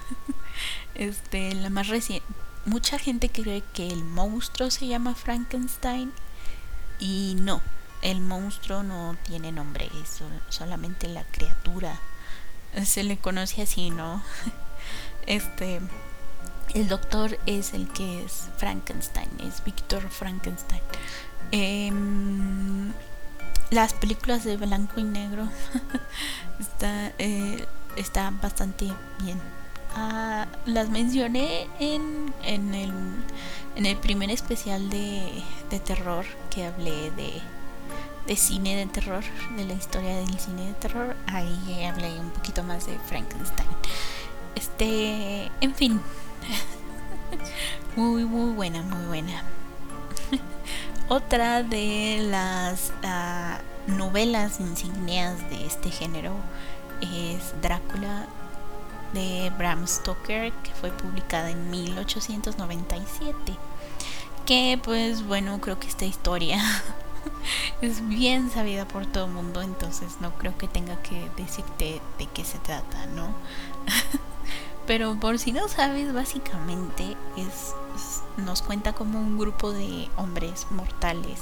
[0.96, 2.26] este, la más reciente,
[2.64, 6.12] mucha gente cree que el monstruo se llama Frankenstein
[6.98, 7.62] y no,
[8.02, 12.00] el monstruo no tiene nombre, es solamente la criatura.
[12.84, 14.22] Se le conoce así, ¿no?
[15.26, 15.80] Este,
[16.72, 20.82] el doctor es el que es Frankenstein, es Víctor Frankenstein.
[21.50, 22.92] Em,
[23.70, 25.48] las películas de blanco y negro
[26.60, 29.40] está, eh, están bastante bien.
[29.94, 32.92] Ah, las mencioné en, en, el,
[33.76, 37.40] en el primer especial de, de terror que hablé de,
[38.26, 39.24] de cine de terror,
[39.56, 41.16] de la historia del cine de terror.
[41.26, 43.68] Ahí hablé un poquito más de Frankenstein.
[44.54, 46.00] Este, en fin,
[47.96, 49.44] muy, muy buena, muy buena.
[51.08, 56.32] Otra de las uh, novelas insignias de este género
[57.00, 58.26] es Drácula
[59.12, 63.34] de Bram Stoker, que fue publicada en 1897.
[64.44, 66.60] Que pues bueno, creo que esta historia
[67.80, 72.26] es bien sabida por todo el mundo, entonces no creo que tenga que decirte de
[72.26, 73.28] qué se trata, ¿no?
[74.88, 77.74] Pero por si no sabes, básicamente es,
[78.36, 81.40] nos cuenta como un grupo de hombres mortales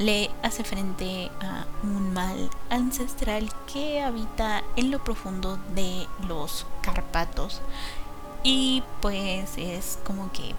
[0.00, 7.60] le hace frente a un mal ancestral que habita en lo profundo de los Carpatos
[8.42, 10.54] y pues es como que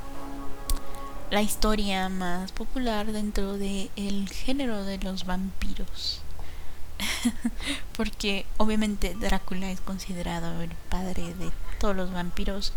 [1.32, 6.22] la historia más popular dentro del el género de los vampiros.
[7.98, 11.50] Porque obviamente Drácula es considerado el padre de
[11.80, 12.74] todos los vampiros.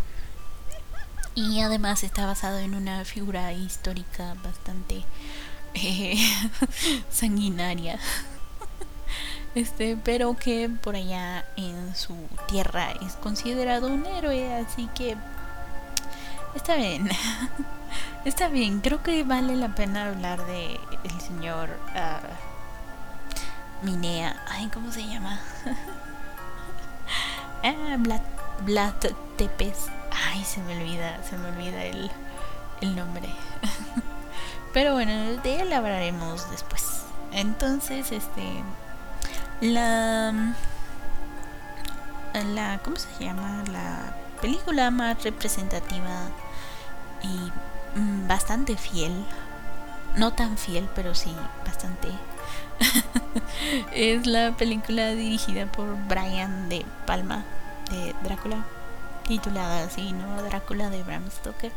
[1.34, 5.04] Y además está basado en una figura histórica bastante
[5.74, 6.16] eh,
[7.10, 7.98] sanguinaria.
[9.54, 12.16] Este, pero que por allá en su
[12.48, 15.16] tierra es considerado un héroe, así que
[16.56, 17.08] está bien.
[18.24, 24.42] Está bien, creo que vale la pena hablar de el señor uh, Minea.
[24.48, 25.38] Ay, ¿cómo se llama?
[27.62, 27.96] ah,
[28.64, 29.04] Blat,
[29.36, 29.90] Tepes.
[30.14, 32.10] Ay, se me olvida, se me olvida el,
[32.80, 33.28] el nombre.
[34.72, 35.12] Pero bueno,
[35.42, 37.02] de él hablaremos después.
[37.32, 38.62] Entonces, este.
[39.60, 40.54] La.
[42.54, 42.80] La.
[42.84, 43.64] ¿Cómo se llama?
[43.70, 46.28] La película más representativa
[47.22, 47.52] y
[47.94, 49.12] Mm, bastante fiel.
[50.16, 51.34] No tan fiel, pero sí
[51.64, 52.08] bastante.
[53.92, 57.44] es la película dirigida por Brian de Palma
[57.90, 58.64] de Drácula,
[59.26, 60.42] titulada así, ¿no?
[60.42, 61.72] Drácula de Bram Stoker.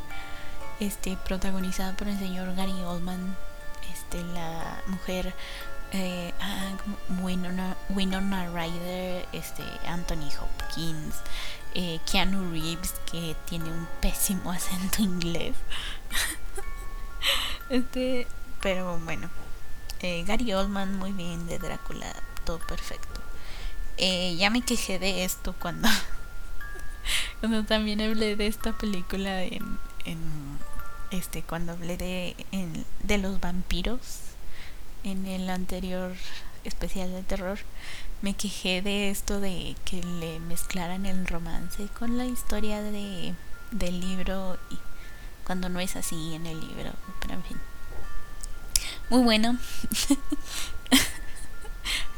[0.80, 3.36] Este, protagonizada por el señor Gary Oldman,
[3.92, 5.34] este, la mujer
[5.92, 6.74] eh, ah,
[7.22, 11.16] Winona, Winona Ryder, este, Anthony Hopkins,
[11.74, 15.56] eh, Keanu Reeves, que tiene un pésimo acento inglés.
[17.70, 18.28] este,
[18.62, 19.30] pero bueno.
[20.02, 22.14] Eh, Gary Oldman, muy bien, de Drácula,
[22.46, 23.20] todo perfecto.
[23.98, 25.90] Eh, ya me quejé de esto cuando,
[27.40, 29.78] cuando también hablé de esta película en,
[31.12, 32.36] este, cuando hablé de,
[33.04, 34.00] de los vampiros
[35.04, 36.14] en el anterior
[36.64, 37.60] especial de terror
[38.22, 43.36] me quejé de esto de que le mezclaran el romance con la historia de,
[43.72, 44.78] del libro y
[45.46, 46.92] cuando no es así en el libro,
[47.22, 47.58] pero en fin.
[49.10, 49.58] Muy bueno.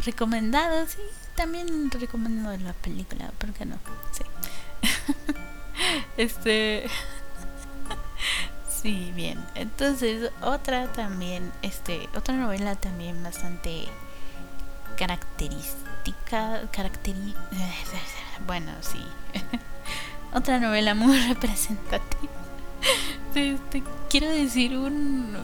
[0.05, 1.01] recomendado, sí.
[1.35, 3.77] También recomiendo la película, ¿por qué no?
[4.11, 4.23] Sí.
[6.17, 6.85] este
[8.81, 9.43] Sí, bien.
[9.55, 13.85] Entonces, otra también, este, otra novela también bastante
[14.97, 17.35] característica, caracteri
[18.47, 19.03] bueno, sí.
[20.33, 22.31] otra novela muy representativa.
[23.35, 25.35] Este, quiero decir un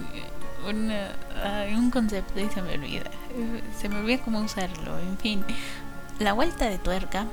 [0.67, 0.91] un,
[1.77, 3.11] un concepto y se me olvida.
[3.79, 4.97] Se me olvida cómo usarlo.
[4.99, 5.45] En fin,
[6.19, 7.27] La Vuelta de Tuerca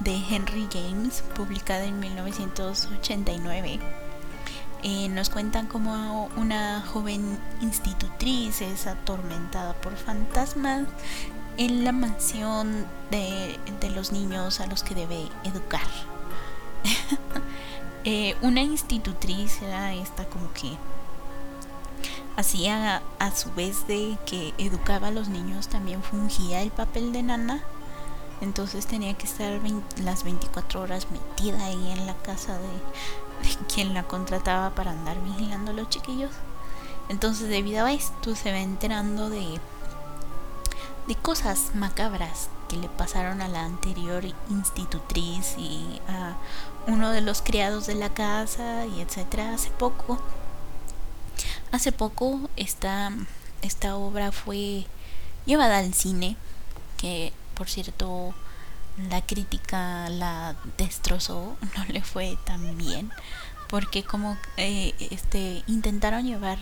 [0.00, 3.80] de Henry James, publicada en 1989
[4.86, 10.84] eh, nos cuentan como una joven institutriz es atormentada por fantasmas
[11.56, 13.58] en la mansión de,
[13.94, 15.80] los niños a los que debe educar.
[18.06, 20.76] Eh, una institutriz era esta como que
[22.36, 27.22] hacía a su vez de que educaba a los niños también fungía el papel de
[27.22, 27.62] nana
[28.40, 29.60] entonces tenía que estar
[30.02, 32.68] las 24 horas metida ahí en la casa de,
[33.72, 36.30] quien la contrataba para andar vigilando a los chiquillos.
[37.08, 39.60] Entonces, debido a esto, se va enterando de,
[41.06, 46.36] de cosas macabras que le pasaron a la anterior institutriz y a
[46.86, 49.52] uno de los criados de la casa y etcétera.
[49.52, 50.18] Hace poco,
[51.72, 53.12] hace poco esta,
[53.60, 54.86] esta obra fue
[55.44, 56.36] llevada al cine,
[56.96, 58.34] que por cierto
[59.10, 63.10] la crítica la destrozó, no le fue tan bien,
[63.68, 66.58] porque como eh, este intentaron llevar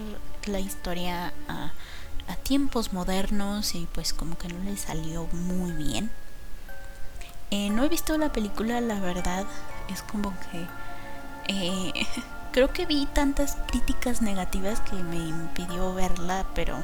[0.47, 1.73] la historia a,
[2.45, 6.11] tiempos modernos y pues como que no le salió muy bien.
[7.51, 9.45] Eh, no he visto la película, la verdad,
[9.93, 10.67] es como que
[11.49, 11.93] eh,
[12.53, 16.83] creo que vi tantas críticas negativas que me impidió verla, pero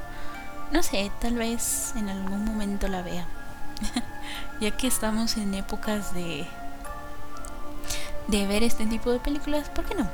[0.71, 3.27] no sé, tal vez en algún momento la vea.
[4.61, 6.47] ya que estamos en épocas de
[8.29, 10.05] de ver este tipo de películas, ¿por qué no?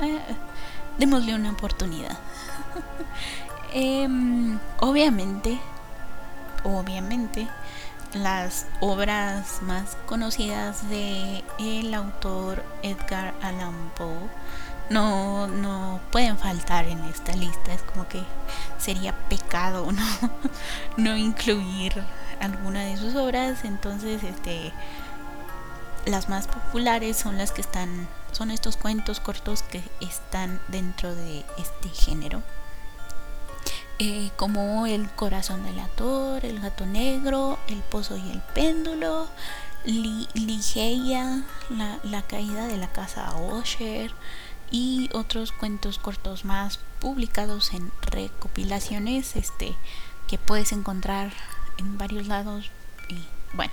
[0.00, 0.36] Eh, eh,
[0.98, 2.16] démosle una oportunidad.
[3.74, 5.58] Em, obviamente,
[6.62, 7.48] obviamente,
[8.12, 14.28] las obras más conocidas de el autor Edgar Allan Poe
[14.90, 17.72] no, no pueden faltar en esta lista.
[17.72, 18.22] Es como que
[18.78, 20.04] sería pecado no,
[20.98, 21.94] no incluir
[22.42, 24.72] alguna de sus obras, entonces este
[26.04, 31.44] las más populares son las que están son estos cuentos cortos que están dentro de
[31.58, 32.42] este género.
[33.98, 39.28] Eh, como El corazón del ator, El gato negro, El pozo y el péndulo,
[39.84, 44.12] Ligeia, la, la, caída de la casa Osher
[44.70, 49.76] y otros cuentos cortos más publicados en recopilaciones este,
[50.26, 51.32] que puedes encontrar
[51.98, 52.70] varios lados
[53.08, 53.18] y
[53.54, 53.72] bueno,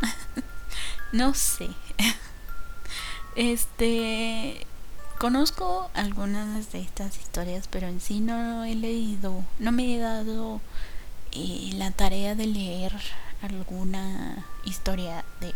[1.12, 1.68] no sé.
[3.34, 4.66] Este.
[5.18, 10.60] Conozco algunas de estas historias, pero en sí no he leído, no me he dado
[11.30, 12.92] eh, la tarea de leer
[13.40, 15.54] alguna historia de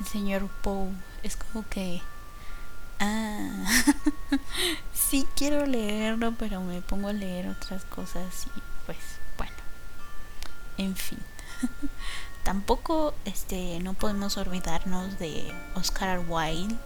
[0.00, 0.88] el señor Poe.
[1.22, 2.00] Es como que
[3.02, 3.48] Ah,
[4.92, 8.98] sí quiero leerlo, pero me pongo a leer otras cosas y pues
[10.80, 11.18] en fin.
[12.44, 16.76] Tampoco este no podemos olvidarnos de Oscar Wilde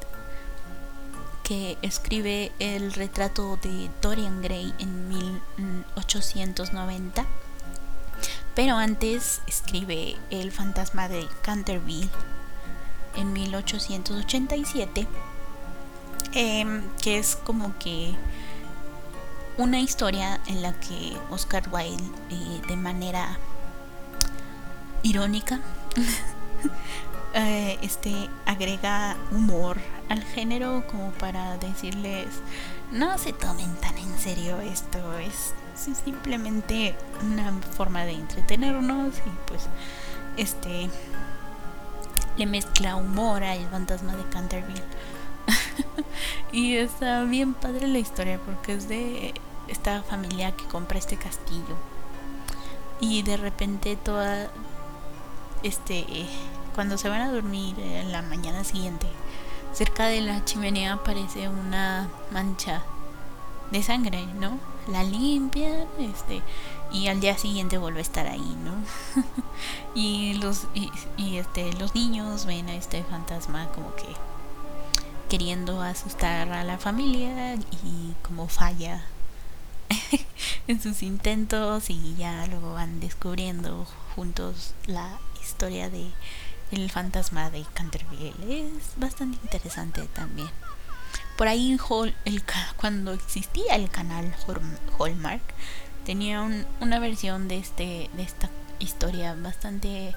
[1.43, 7.25] que escribe el retrato de Dorian Gray en 1890.
[8.55, 12.11] Pero antes escribe El fantasma de Canterville
[13.17, 15.09] en 1887
[16.37, 18.13] Em, que es como que
[19.57, 23.39] una historia en la que Oscar Wilde eh, de manera
[25.05, 25.61] irónica
[27.35, 29.77] eh, este agrega humor
[30.09, 32.27] al género como para decirles
[32.91, 35.55] no se tomen tan en serio esto es
[36.05, 39.69] simplemente una forma de entretenernos y pues
[40.37, 40.91] este
[42.37, 44.83] le mezcla humor al fantasma de Canterville
[46.53, 49.35] y está bien padre la historia porque es de
[49.69, 51.77] esta familia que compra este castillo.
[53.01, 54.51] Y de repente toda
[55.65, 56.07] este
[56.75, 59.07] cuando se van a dormir en la mañana siguiente,
[59.73, 62.83] cerca de la chimenea aparece una mancha
[63.71, 64.59] de sangre, ¿no?
[64.89, 66.43] La limpian, este,
[66.93, 68.75] y al día siguiente vuelve a estar ahí, ¿no?
[69.95, 74.09] y los y, y, este los niños ven a este fantasma como que
[75.29, 79.05] queriendo asustar a la familia y como falla
[80.69, 85.19] en sus intentos y ya luego van descubriendo juntos la
[85.55, 86.11] historia de
[86.73, 90.51] el fantasma de Canterville es bastante interesante también
[91.39, 91.79] por ahí
[92.25, 92.43] el,
[92.77, 94.35] cuando existía el canal
[94.99, 95.43] Hallmark
[96.05, 96.43] tenía
[96.81, 98.51] una versión de este de esta
[98.81, 100.17] historia bastante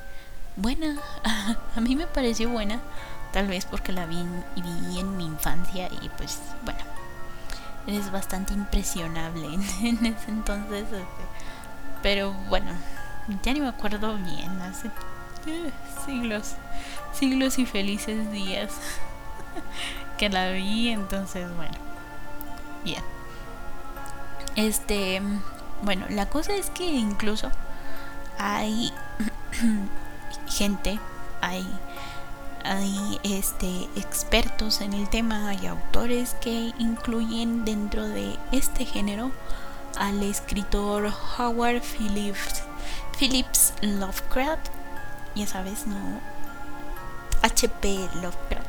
[0.56, 1.00] buena
[1.76, 2.82] a mí me pareció buena
[3.34, 4.26] Tal vez porque la vi,
[4.56, 6.80] vi en mi infancia y pues bueno,
[7.86, 9.48] eres bastante impresionable
[9.84, 10.84] en, ese entonces.
[10.84, 11.24] Este,
[12.02, 12.72] pero bueno,
[13.44, 14.90] ya ni me acuerdo bien, hace
[16.06, 16.56] siglos,
[17.14, 18.72] siglos y felices días
[20.18, 21.78] que la vi, entonces bueno,
[22.84, 23.04] bien.
[24.56, 25.22] Este,
[25.84, 27.52] bueno, la cosa es que incluso
[28.38, 28.92] hay
[30.48, 31.00] gente,
[31.42, 31.68] hay
[32.64, 39.32] hay este, expertos en el tema, hay autores que incluyen dentro de este género
[39.98, 42.64] al escritor Howard Phillips,
[43.18, 44.68] Phillips Lovecraft,
[45.38, 45.98] ya sabes, no
[47.44, 48.68] HP Lovecraft,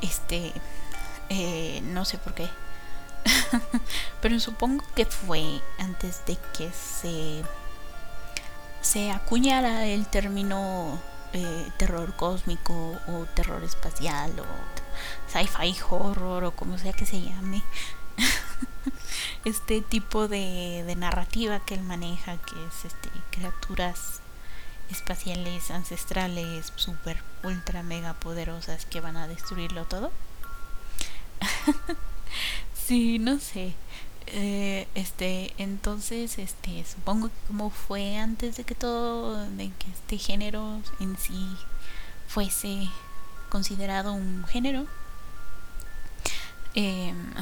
[0.00, 0.52] este,
[1.28, 2.48] eh, no sé por qué,
[4.20, 7.42] pero supongo que fue antes de que se
[8.84, 11.00] se acuñara el término
[11.32, 14.44] eh, terror cósmico o terror espacial o
[15.26, 17.62] sci-fi horror o como sea que se llame.
[19.44, 24.20] este tipo de, de, narrativa que él maneja, que es este, criaturas
[24.94, 30.12] espaciales, ancestrales, super, ultra, mega poderosas que van a destruirlo todo.
[32.86, 33.74] sí, no sé.
[34.28, 40.18] Eh, este, entonces, este, supongo que como fue antes de que todo, de que este
[40.18, 41.56] género en sí
[42.28, 42.88] fuese
[43.50, 44.86] considerado un género,
[46.74, 47.34] em,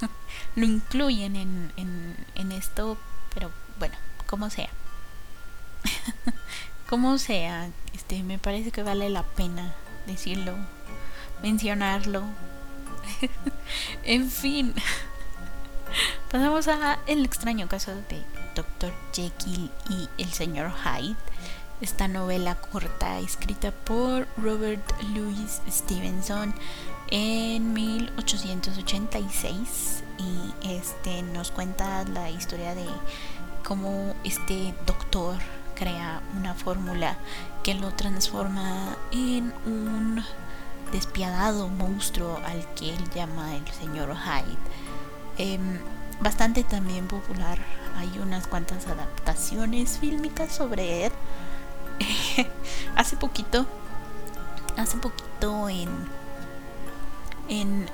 [0.56, 2.96] lo incluyen en, en, en esto,
[3.34, 4.70] pero bueno, como sea.
[6.88, 9.74] como sea, este, me parece que vale la pena
[10.06, 10.54] decirlo,
[11.42, 12.22] mencionarlo.
[14.04, 14.74] en fin.
[16.30, 18.22] Pasamos a el extraño caso de
[18.54, 18.92] Dr.
[19.12, 21.16] Jekyll y el señor Hyde.
[21.80, 26.54] Esta novela corta escrita por Robert Louis Stevenson
[27.10, 32.86] en 1886 y este nos cuenta la historia de
[33.64, 35.38] cómo este doctor
[35.74, 37.16] crea una fórmula
[37.62, 40.24] que lo transforma en un
[40.92, 44.58] despiadado monstruo al que él llama el señor Hyde
[45.36, 45.80] Em,
[46.20, 47.58] bastante también popular.
[47.96, 51.12] Hay unas cuantas adaptaciones fílmicas sobre él.
[52.96, 53.66] hace poquito,
[54.76, 55.88] hace poquito en
[57.48, 57.88] en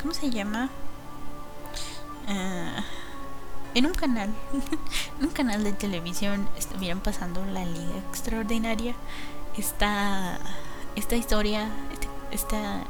[0.00, 0.70] ¿cómo se llama?
[2.26, 2.82] Ah,
[3.74, 4.30] en un canal,
[5.18, 8.94] en un canal de televisión estuvieron pasando la Liga Extraordinaria.
[9.56, 10.38] Esta
[10.96, 11.70] esta historia,
[12.30, 12.84] esta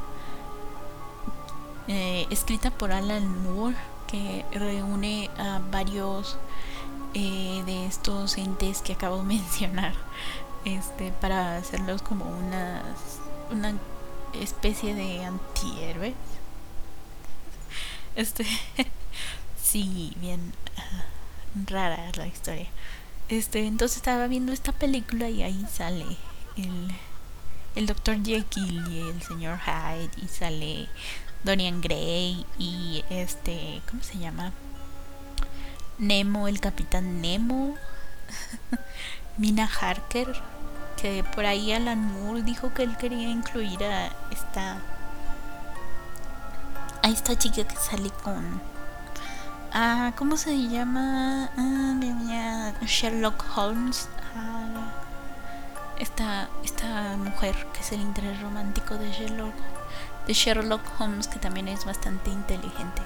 [1.87, 3.75] eh, escrita por Alan Moore,
[4.07, 6.37] que reúne a varios
[7.13, 9.93] eh, de estos entes que acabo de mencionar,
[10.65, 12.83] este, para hacerlos como una,
[13.51, 13.73] una
[14.33, 16.13] especie de antihéroes.
[18.15, 18.45] Este,
[19.73, 20.53] sí, bien
[21.65, 22.67] rara la historia.
[23.27, 26.05] Este, entonces estaba viendo esta película y ahí sale
[26.57, 26.91] el,
[27.75, 28.23] el Dr.
[28.23, 30.87] Jekyll y el señor Hyde y sale
[31.43, 34.51] Dorian Gray y este, ¿cómo se llama?
[35.97, 37.75] Nemo, el capitán Nemo.
[39.37, 40.39] Mina Harker,
[41.01, 44.83] que por ahí Alan Moore dijo que él quería incluir a esta
[47.01, 48.72] a esta chica que sale con
[49.73, 51.49] ah, ¿cómo se llama?
[51.57, 54.07] Ah, Sherlock Holmes.
[54.35, 54.63] Ah,
[55.99, 59.53] esta, esta mujer que es el interés romántico de Sherlock,
[60.27, 63.01] de Sherlock Holmes, que también es bastante inteligente.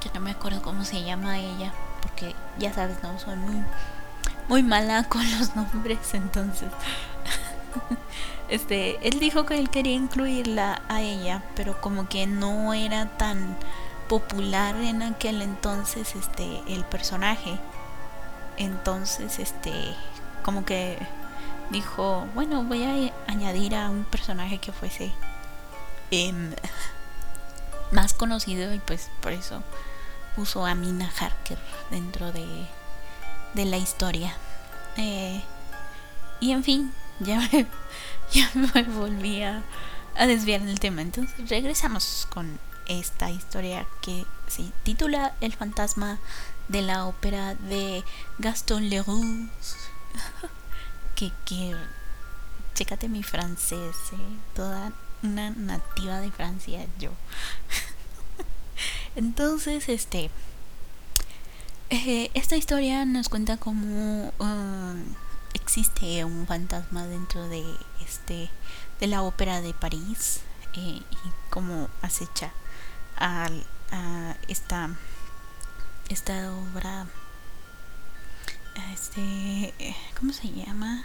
[0.00, 3.62] Que no me acuerdo cómo se llama ella, porque ya sabes, no soy muy,
[4.48, 6.70] muy mala con los nombres, entonces.
[8.48, 13.56] este, él dijo que él quería incluirla a ella, pero como que no era tan
[14.10, 17.60] popular en aquel entonces este el personaje.
[18.56, 19.72] Entonces, este
[20.42, 20.98] como que
[21.70, 25.12] dijo, bueno, voy a añadir a un personaje que fuese
[26.10, 26.52] em,
[27.92, 29.62] más conocido y pues por eso
[30.34, 31.58] puso a Mina Harker
[31.92, 32.66] dentro de,
[33.54, 34.34] de la historia.
[34.96, 35.40] Eh,
[36.40, 37.64] y en fin, ya me,
[38.32, 39.62] ya me volví a,
[40.16, 41.00] a desviar del tema.
[41.02, 42.58] Entonces regresamos con
[42.90, 46.18] esta historia que se titula El fantasma
[46.68, 48.04] de la ópera de
[48.38, 49.48] Gaston Leroux.
[51.14, 51.76] que, que,
[52.74, 54.38] chécate mi francés, ¿eh?
[54.54, 57.10] toda una nativa de Francia yo.
[59.14, 60.30] Entonces, este,
[61.90, 65.14] eh, esta historia nos cuenta cómo um,
[65.54, 67.62] existe un fantasma dentro de
[68.04, 68.50] este
[68.98, 70.40] de la ópera de París
[70.74, 72.52] eh, y cómo acecha
[73.20, 73.48] a,
[73.92, 74.90] a esta
[76.08, 77.06] esta obra
[78.92, 79.72] este
[80.18, 81.04] cómo se llama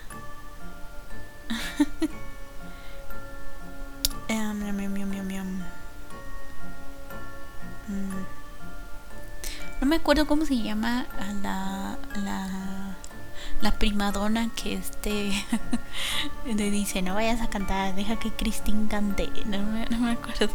[7.88, 8.26] mm.
[9.82, 11.06] no me acuerdo cómo se llama
[11.44, 12.96] la la
[13.62, 15.32] la primadona que este
[16.46, 20.50] le dice no vayas a cantar deja que Christine cante no no me acuerdo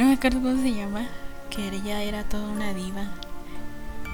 [0.00, 1.06] no me acuerdo cómo se llama,
[1.50, 3.04] que ella era toda una diva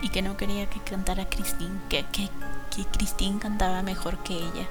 [0.02, 2.28] y que no quería que cantara Christine, que, que,
[2.74, 4.66] que Christine cantaba mejor que ella.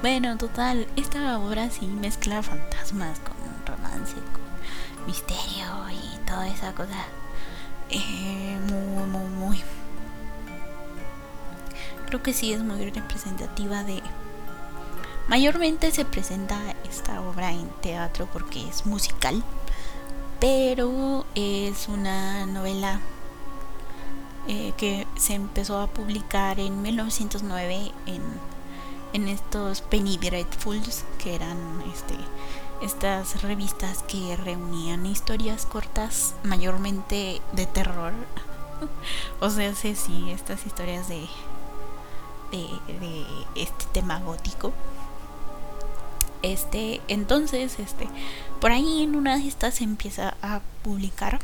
[0.00, 3.36] Bueno, total, esta obra sí mezcla fantasmas con
[3.72, 7.06] romance, con misterio y toda esa cosa.
[8.68, 9.62] Muy, muy, muy.
[12.06, 14.02] Creo que sí es muy representativa de.
[15.28, 19.44] Mayormente se presenta esta obra en teatro porque es musical
[20.42, 22.98] pero es una novela
[24.48, 28.22] eh, que se empezó a publicar en 1909 en,
[29.12, 31.56] en estos Penny Dreadfuls, que eran
[31.94, 32.16] este,
[32.84, 38.12] estas revistas que reunían historias cortas, mayormente de terror.
[39.40, 41.20] o sea, sí, sí, estas historias de,
[42.50, 42.68] de,
[42.98, 44.72] de este tema gótico.
[46.42, 48.08] Este, entonces, este,
[48.62, 51.40] por ahí en una de estas se empieza a publicar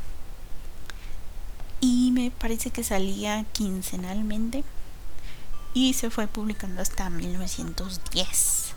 [1.80, 4.62] y me parece que salía quincenalmente
[5.74, 8.72] y se fue publicando hasta 1910.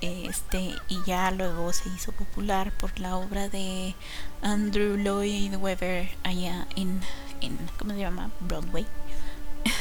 [0.00, 3.96] Este, y ya luego se hizo popular por la obra de
[4.40, 7.00] Andrew Lloyd Webber allá en,
[7.40, 8.30] en ¿cómo se llama?
[8.38, 8.86] Broadway.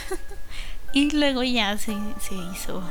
[0.91, 2.81] y luego ya se, se hizo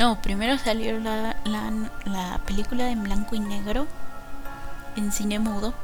[0.00, 3.86] no, primero salió la, la, película en blanco y negro
[4.96, 5.74] en cine mudo.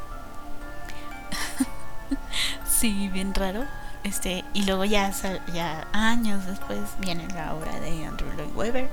[2.67, 3.65] sí, bien raro.
[4.05, 5.13] Este, y luego ya,
[5.53, 8.91] ya años después viene la obra de Andrew Lloyd Webber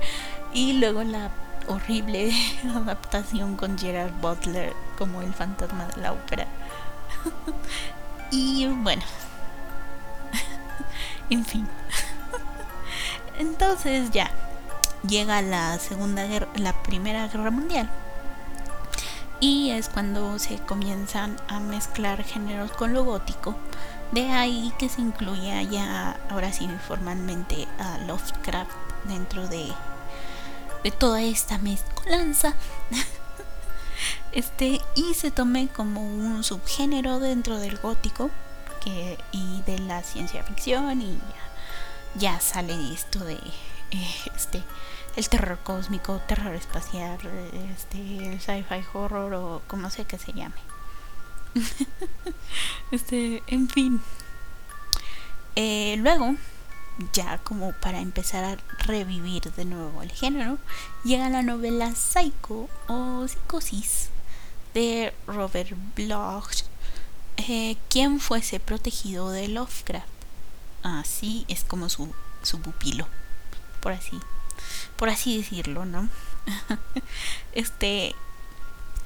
[0.52, 1.30] y luego la
[1.68, 2.30] horrible
[2.76, 6.46] adaptación con Gerard Butler como el fantasma de la ópera.
[8.30, 9.02] y bueno,
[11.30, 11.66] en fin.
[13.38, 14.30] Entonces ya,
[15.08, 16.24] llega la segunda
[16.56, 17.90] la primera guerra mundial
[19.40, 23.56] y es cuando se comienzan a mezclar géneros con lo gótico
[24.12, 28.70] de ahí que se incluye ya ahora sí formalmente a Lovecraft
[29.06, 29.72] dentro de
[30.84, 32.54] de toda esta mezcolanza.
[34.32, 38.30] este, y se tome como un subgénero dentro del gótico
[38.82, 41.18] que, y de la ciencia ficción y
[42.16, 43.34] ya, sale esto de
[43.90, 44.62] eh, este
[45.16, 47.18] el terror cósmico, terror espacial,
[47.72, 50.54] este, el sci-fi horror o como sea que se llame.
[52.90, 54.02] este, en fin.
[55.56, 56.34] Eh, luego,
[57.12, 60.58] ya como para empezar a revivir de nuevo el género,
[61.04, 64.10] llega la novela Psycho o Psicosis
[64.74, 66.64] de Robert Bloch,
[67.36, 70.08] eh, quien fuese protegido de Lovecraft.
[70.82, 72.12] Así es como su,
[72.42, 73.06] su pupilo,
[73.80, 74.20] por así,
[74.96, 76.08] por así decirlo, ¿no?
[77.52, 78.14] este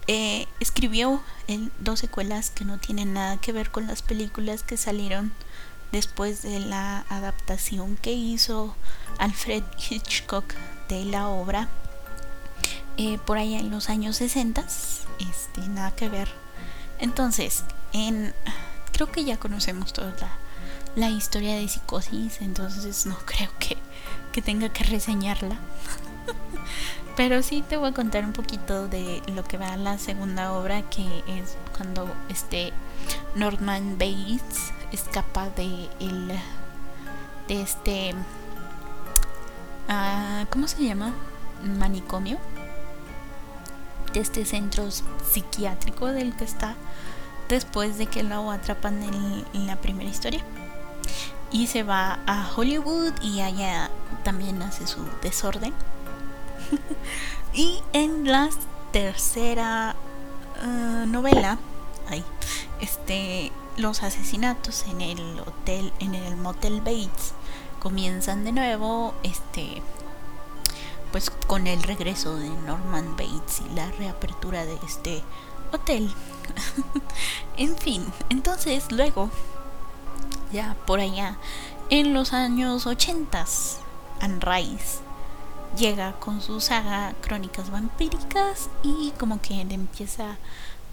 [0.07, 1.21] eh, escribió
[1.81, 5.33] dos secuelas que no tienen nada que ver con las películas que salieron
[5.93, 8.75] después de la adaptación que hizo
[9.19, 10.55] Alfred Hitchcock
[10.89, 11.69] de la obra
[12.97, 14.65] eh, por allá en los años 60
[15.19, 16.29] este nada que ver
[16.99, 18.35] entonces en
[18.93, 20.15] creo que ya conocemos toda
[20.97, 23.77] la, historia de psicosis entonces no creo que,
[24.43, 25.57] tenga que reseñarla.
[27.17, 30.53] Pero sí te voy a contar un poquito de lo que va a la segunda
[30.53, 32.73] obra que es cuando este
[33.35, 36.29] Norman Bates escapa de el
[37.49, 38.15] de este
[39.89, 41.13] uh, ¿cómo se llama?
[41.63, 42.39] manicomio.
[44.13, 46.77] De este centro psiquiátrico del que está
[47.49, 50.45] después de que lo atrapan en la primera historia
[51.51, 53.91] y se va a Hollywood y allá
[54.25, 55.73] también hace su desorden
[57.55, 58.51] y en la
[58.93, 59.97] tercera
[60.63, 61.59] uh, novela
[62.81, 67.33] este los asesinatos en el hotel, en el motel Bates,
[67.79, 69.83] comienzan de nuevo, este,
[71.13, 75.23] pues con el regreso de Norman Bates y la reapertura de este
[75.73, 76.13] hotel.
[77.57, 79.31] en fin, entonces luego,
[80.53, 81.37] ya por allá,
[81.91, 83.45] en los años 80,
[84.21, 84.99] Anne Rice
[85.77, 90.37] llega con su saga Crónicas Vampíricas y como que empieza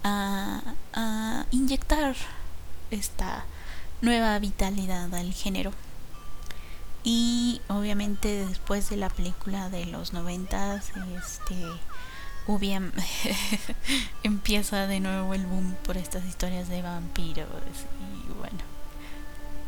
[0.04, 0.60] a,
[0.92, 2.14] a inyectar
[2.90, 3.44] esta
[4.00, 5.72] nueva vitalidad al género.
[7.04, 10.92] Y obviamente después de la película de los noventas,
[11.24, 11.54] este
[14.22, 17.48] empieza de nuevo el boom por estas historias de vampiros
[18.00, 18.58] y bueno,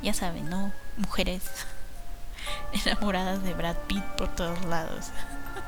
[0.03, 0.73] ya saben, ¿no?
[0.97, 1.43] Mujeres
[2.85, 5.07] enamoradas de Brad Pitt por todos lados.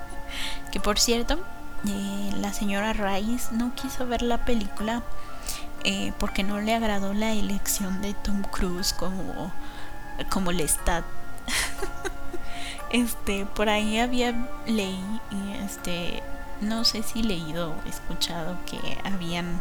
[0.73, 1.39] que por cierto,
[1.87, 5.03] eh, la señora Rice no quiso ver la película
[5.85, 9.51] eh, porque no le agradó la elección de Tom Cruise como,
[10.31, 11.05] como Lestat.
[12.91, 14.35] este, por ahí había
[14.67, 15.21] leído,
[15.65, 16.23] este,
[16.61, 19.61] no sé si leído o escuchado que habían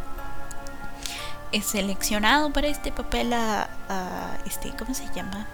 [1.52, 3.68] eh, seleccionado para este papel a,
[4.46, 5.46] este, ¿cómo se llama?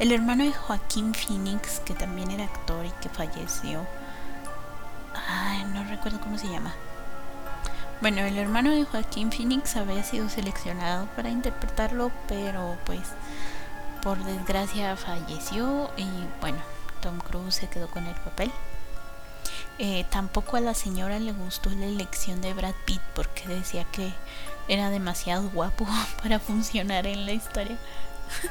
[0.00, 3.84] el hermano de Joaquín Phoenix, que también era actor y que falleció.
[5.28, 6.72] Ay, no recuerdo cómo se llama.
[8.00, 13.00] Bueno, el hermano de Joaquín Phoenix había sido seleccionado para interpretarlo, pero pues
[14.02, 16.06] por desgracia falleció y
[16.40, 16.58] bueno,
[17.02, 18.52] Tom Cruise se quedó con el papel.
[19.80, 24.12] Eh, tampoco a la señora le gustó la elección de Brad Pitt porque decía que
[24.66, 25.86] era demasiado guapo
[26.22, 27.78] para funcionar en la historia.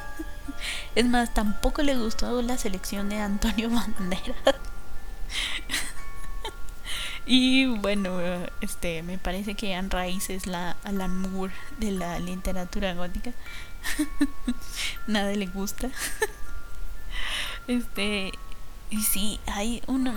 [0.94, 3.68] es más, tampoco le gustó la selección de Antonio
[3.98, 4.56] Banderas.
[7.26, 8.18] Y bueno,
[8.62, 13.32] este me parece que Anne Rice es la Alan de la literatura gótica.
[15.06, 15.90] Nada le gusta.
[17.66, 18.32] este,
[18.88, 20.14] y sí, hay uno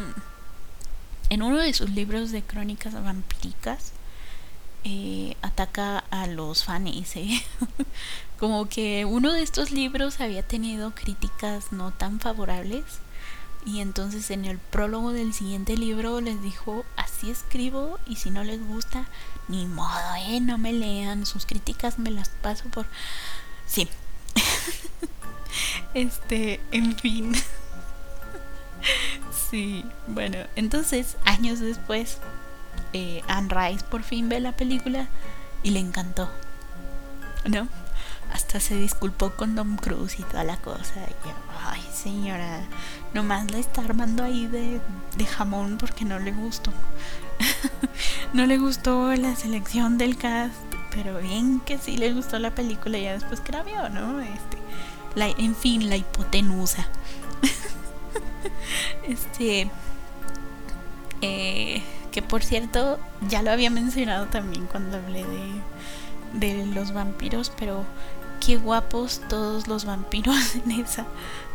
[1.31, 3.93] en uno de sus libros de crónicas vampíricas
[4.83, 7.15] eh, ataca a los fans.
[7.15, 7.41] ¿eh?
[8.37, 12.83] Como que uno de estos libros había tenido críticas no tan favorables
[13.65, 18.43] y entonces en el prólogo del siguiente libro les dijo, así escribo y si no
[18.43, 19.05] les gusta,
[19.47, 22.87] ni modo, eh, no me lean, sus críticas me las paso por...
[23.67, 23.87] Sí.
[25.93, 27.33] este, en fin.
[29.49, 32.17] sí, bueno, entonces años después,
[32.93, 35.07] eh, Anne Rice por fin ve la película
[35.63, 36.29] y le encantó.
[37.45, 37.67] ¿No?
[38.33, 40.95] hasta se disculpó con Tom Cruise y toda la cosa.
[40.95, 41.29] Y
[41.65, 42.61] ay, señora,
[43.13, 44.79] nomás le está armando ahí de,
[45.17, 46.71] de jamón porque no le gustó.
[48.33, 50.53] no le gustó la selección del cast,
[50.91, 54.21] pero bien que sí le gustó la película ya después que la vio, ¿no?
[54.21, 54.57] Este,
[55.15, 56.87] la, en fin, la hipotenusa.
[59.07, 59.69] este.
[61.21, 65.61] Eh, que por cierto, ya lo había mencionado también cuando hablé de,
[66.33, 67.85] de los vampiros, pero
[68.45, 71.05] qué guapos todos los vampiros en esa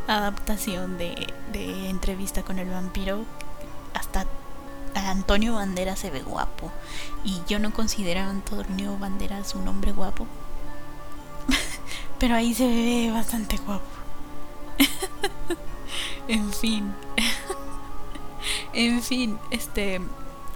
[0.06, 3.24] adaptación de, de entrevista con el vampiro.
[3.92, 4.26] Hasta
[4.94, 6.70] Antonio Banderas se ve guapo.
[7.24, 10.26] Y yo no considero a Antonio Banderas un hombre guapo.
[12.18, 13.84] Pero ahí se ve bastante guapo.
[16.28, 16.94] En fin.
[18.72, 20.00] en fin, este...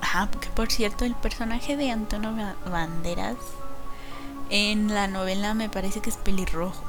[0.03, 3.37] Ah, porque por cierto, el personaje de Antonio Banderas
[4.51, 6.83] en la novela me parece que es pelirrojo.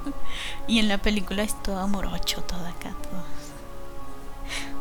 [0.68, 3.24] y en la película es todo amorocho, todo acá, todo,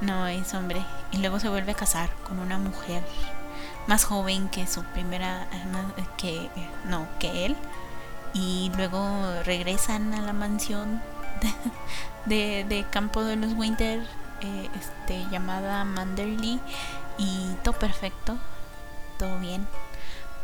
[0.00, 0.82] no es hombre.
[1.10, 3.02] Y luego se vuelve a casar con una mujer
[3.86, 5.46] más joven que su primera,
[6.16, 6.48] que,
[6.86, 7.56] no, que él.
[8.32, 9.04] Y luego
[9.44, 11.02] regresan a la mansión
[12.24, 14.02] de, de, Campo de los Winter,
[14.40, 16.58] eh, este, llamada Manderley.
[17.18, 18.36] Y todo perfecto,
[19.18, 19.66] todo bien.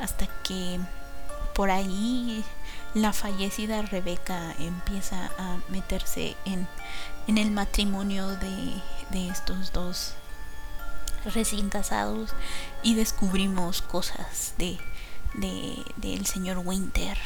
[0.01, 0.79] Hasta que
[1.55, 2.45] por ahí
[2.95, 6.69] la fallecida Rebeca empieza a meterse en,
[7.27, 10.15] en el matrimonio de, de estos dos
[11.35, 12.35] recién casados
[12.83, 14.79] y descubrimos cosas de,
[15.35, 17.19] de del señor Winter.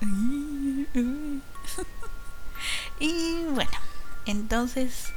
[3.00, 3.78] y bueno,
[4.26, 5.12] entonces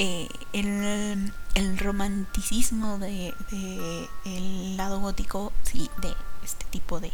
[0.00, 1.32] eh, el,
[1.78, 3.34] romanticismo de,
[4.24, 7.10] el lado gótico, sí, de este tipo de,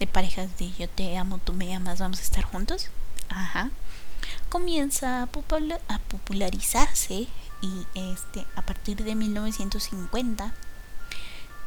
[0.00, 2.90] de parejas de yo te amo, tú me amas, vamos a estar juntos,
[3.28, 3.70] ajá,
[4.48, 7.28] comienza a, popularizarse
[7.62, 10.52] y este a partir de 1950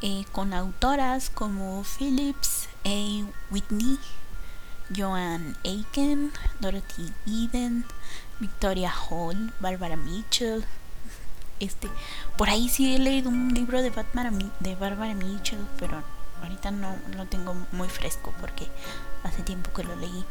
[0.02, 3.24] eh, con autoras como Phillips A.
[3.50, 3.98] Whitney,
[4.94, 7.86] Joan Aiken, Dorothy Eden,
[8.40, 10.64] Victoria Hall, Barbara Mitchell.
[11.60, 11.88] Este,
[12.36, 16.02] por ahí sí he leído un libro de, Batman, de Barbara Mitchell, pero
[16.42, 18.66] ahorita no lo tengo muy fresco porque
[19.22, 20.24] hace tiempo que lo leí.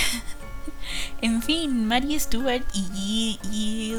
[1.20, 3.94] en fin, Mary Stewart y, y,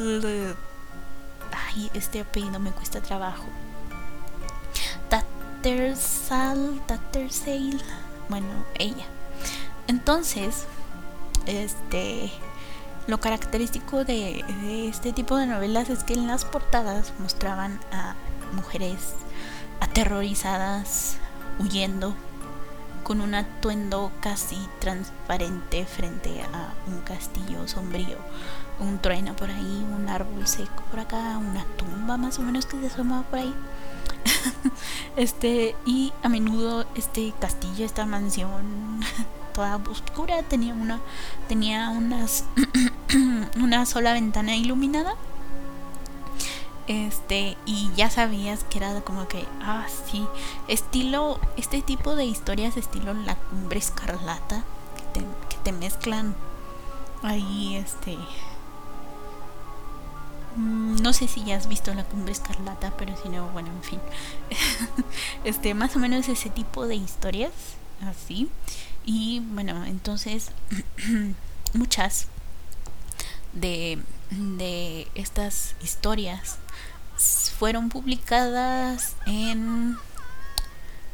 [1.52, 3.46] ay, este apellido me cuesta trabajo.
[5.10, 7.80] Tattersall, Tattersall,
[8.28, 8.48] bueno,
[8.80, 9.06] ella.
[9.88, 10.66] Entonces,
[11.46, 12.32] este
[13.08, 14.44] lo característico de,
[14.88, 18.16] este tipo de novelas es que en las portadas mostraban a
[18.54, 19.14] mujeres
[19.80, 21.18] aterrorizadas,
[21.58, 22.14] huyendo,
[23.04, 28.18] con un atuendo casi transparente frente a un castillo sombrío,
[28.82, 32.78] un trueno por ahí, un árbol seco por acá, una tumba más o menos que
[32.82, 33.56] se asomaba por ahí.
[35.16, 39.00] este, y a menudo este castillo, esta mansión
[39.58, 41.00] toda oscura tenía una
[41.48, 42.46] tenía unas
[43.60, 45.16] una sola ventana iluminada.
[46.86, 50.26] Este y ya sabías que era como que ah sí
[50.68, 54.64] estilo este tipo de historias estilo la cumbre escarlata
[54.96, 56.34] que te, mezclan
[57.24, 58.16] ahí este
[60.56, 63.84] mm, no sé si ya has visto la cumbre escarlata pero si no bueno en
[63.84, 64.00] fin.
[65.44, 67.52] Este más o menos ese tipo de historias
[68.06, 68.50] así
[69.08, 70.52] y bueno entonces
[71.74, 72.28] muchas
[73.54, 74.00] de,
[74.30, 76.58] de estas historias
[77.58, 79.98] fueron publicadas en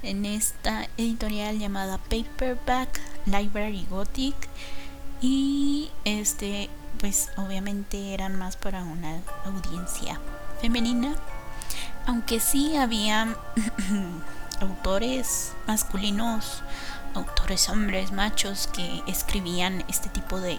[0.02, 4.36] en esta editorial llamada Paperback Library Gothic
[5.22, 10.20] y este pues obviamente eran más para una audiencia
[10.62, 11.16] femenina
[12.08, 13.38] aunque sí había
[14.60, 16.64] autores masculinos
[17.14, 20.58] autores hombres machos que escribían este tipo de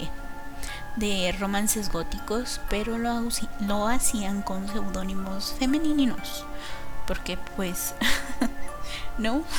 [0.96, 3.20] de romances góticos, pero lo,
[3.66, 6.44] lo hacían con seudónimos femeninos,
[7.08, 7.94] porque pues
[9.18, 9.42] ¿No?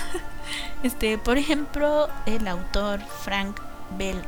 [0.84, 3.60] Este, por ejemplo, el autor Frank
[3.98, 4.22] Bel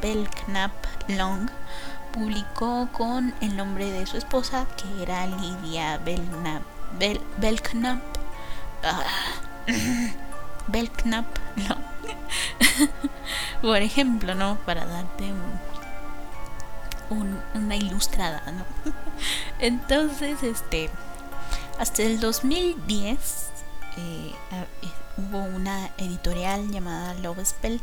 [0.00, 0.72] Belknap
[1.08, 1.50] Long
[2.12, 6.62] publicó con el nombre de su esposa, que era Lidia Belknap,
[7.38, 8.00] Belknap,
[8.82, 9.02] ah,
[10.68, 11.26] Belknap
[11.68, 11.97] Long.
[13.62, 14.56] por ejemplo, ¿no?
[14.66, 15.32] Para darte
[17.10, 18.64] un, una ilustrada, ¿no?
[19.58, 20.90] Entonces, este,
[21.78, 23.48] hasta el 2010
[23.96, 24.34] eh,
[25.16, 27.80] hubo una editorial llamada Love Spell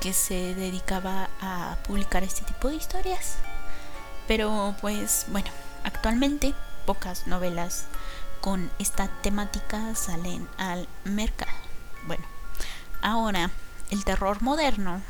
[0.00, 3.36] que se dedicaba a publicar este tipo de historias.
[4.26, 5.48] Pero pues bueno,
[5.84, 6.54] actualmente
[6.86, 7.86] pocas novelas
[8.40, 11.52] con esta temática salen al mercado.
[12.06, 12.24] Bueno,
[13.02, 13.50] ahora
[13.90, 15.02] el terror moderno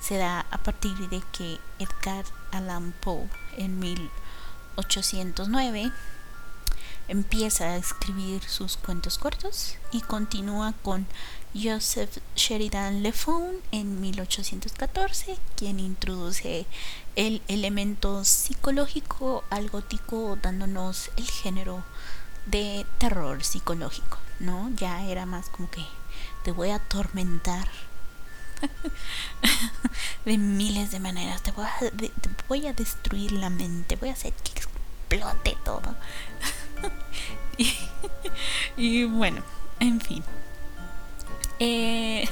[0.00, 5.92] se da a partir de que Edgar Allan Poe en 1809
[7.08, 11.06] empieza a escribir sus cuentos cortos y continúa con
[11.54, 16.66] Joseph Sheridan Le Fond en 1814, quien introduce
[17.16, 21.82] el elemento psicológico al gótico dándonos el género
[22.46, 24.70] de terror psicológico, ¿no?
[24.76, 25.84] Ya era más como que
[26.42, 27.68] te voy a atormentar
[30.24, 31.52] de miles de maneras, te
[32.48, 35.94] voy, a, destruir la mente, voy a hacer que explote todo.
[38.76, 39.42] y, bueno,
[39.80, 40.24] en fin.
[41.58, 42.28] Eh,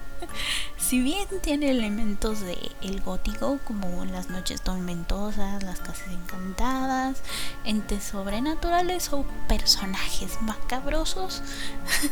[0.92, 7.22] si bien tiene elementos de el gótico como las noches tormentosas, las casas encantadas,
[7.64, 11.42] entes sobrenaturales o personajes macabrosos,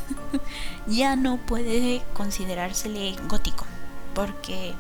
[0.87, 3.67] ya no puede considerársele gótico
[4.15, 4.73] porque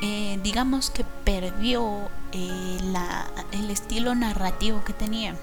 [0.00, 5.36] eh, digamos que perdió eh, la, el estilo narrativo que tenía.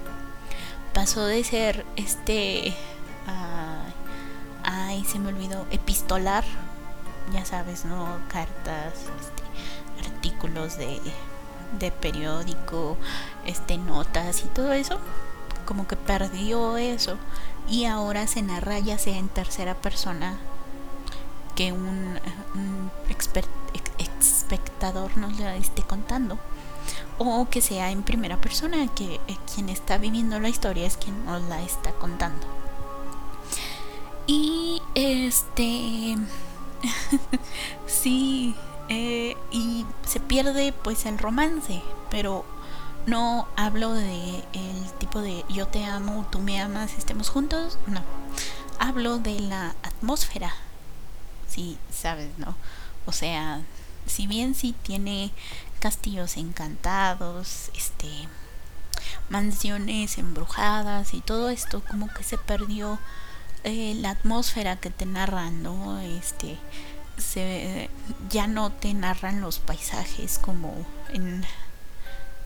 [0.96, 2.74] Pasó de ser este
[4.64, 6.44] ay se me olvidó epistolar
[7.34, 11.00] ya sabes no cartas este, artículos de,
[11.80, 12.98] de periódico
[13.46, 15.00] este notas y todo eso
[15.70, 17.18] como que perdió eso.
[17.70, 20.40] Y ahora se narra ya sea en tercera persona
[21.56, 22.20] que un,
[24.10, 26.40] espectador nos le esté contando.
[27.20, 31.24] O que sea en primera persona, que eh, quien está viviendo la historia es quien
[31.26, 32.48] nos la está contando.
[34.26, 36.16] Y este,
[37.88, 38.56] sí,
[38.90, 42.46] eh, y se pierde pues el romance, pero
[43.06, 48.02] no hablo de el tipo de yo te amo, tú me amas, estemos juntos, no.
[48.80, 50.54] Hablo de la atmósfera,
[51.48, 52.56] sí, sabes, ¿no?
[53.06, 53.62] O sea,
[54.06, 55.32] si bien sí tiene
[55.80, 58.08] castillos encantados, este
[59.30, 63.00] mansiones embrujadas y todo esto como que se perdió
[63.64, 66.00] eh, la atmósfera que te narran, ¿no?
[66.00, 66.58] Este
[67.18, 67.90] se
[68.30, 70.74] ya no te narran los paisajes como
[71.10, 71.44] en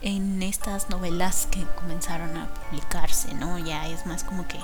[0.02, 3.58] en estas novelas que comenzaron a publicarse, ¿no?
[3.58, 4.58] Ya es más como que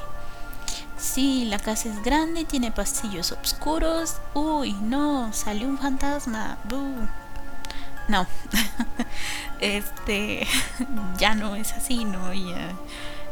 [0.99, 4.17] Sí, la casa es grande, tiene pasillos oscuros.
[4.35, 6.59] Uy, no, salió un fantasma.
[8.09, 8.27] No.
[9.61, 10.47] este
[11.19, 12.35] ya no es así, ¿no?
[12.35, 12.73] Ya,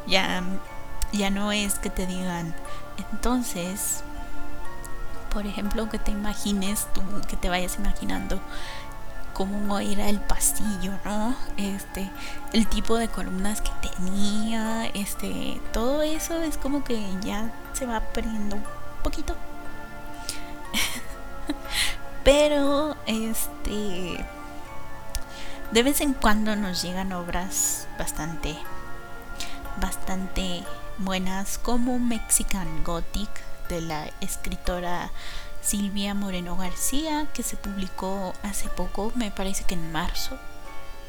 [0.07, 0.43] ya
[1.13, 2.55] ya no es que te digan,
[3.13, 4.03] entonces,
[5.31, 8.41] por ejemplo, que te imagines tú, que te vayas imaginando
[9.39, 11.37] cómo era el pasillo, ¿no?
[11.57, 12.11] Este,
[12.53, 18.01] el tipo de columnas que tenía, este, todo eso es como que ya se va
[18.01, 18.65] perdiendo un
[19.05, 19.37] poquito.
[22.25, 24.25] Pero, este,
[25.71, 28.57] de vez en cuando nos llegan obras bastante,
[29.81, 30.65] bastante
[30.99, 33.31] buenas como Mexican Gothic
[33.69, 35.11] de la escritora
[35.63, 40.39] Silvia Moreno García, que se publicó hace poco, me parece que en marzo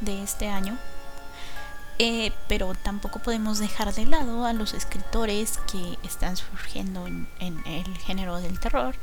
[0.01, 0.77] de este año.
[1.97, 7.97] Eh, pero tampoco podemos dejar de lado a los escritores que están surgiendo en, el
[7.97, 8.95] género del terror,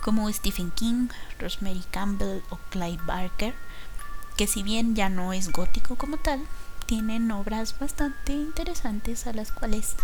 [0.00, 1.08] como Stephen King,
[1.38, 3.54] Rosemary Campbell o Clyde Barker,
[4.36, 6.40] que si bien ya no es gótico como tal,
[6.92, 9.94] tienen obras bastante interesantes a las cuales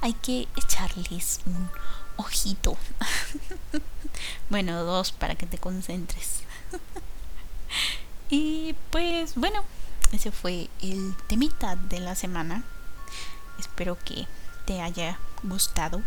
[0.00, 1.68] hay que echarles un
[2.16, 2.78] ojito.
[4.48, 6.40] bueno, dos para que te concentres.
[8.30, 9.62] y pues bueno,
[10.12, 12.62] ese fue el temita de la semana.
[13.58, 14.26] Espero que
[14.64, 16.00] te haya gustado.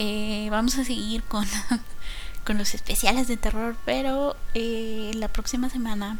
[0.00, 1.46] Eh, vamos a seguir con,
[2.44, 6.18] con los especiales de terror, pero eh, la próxima semana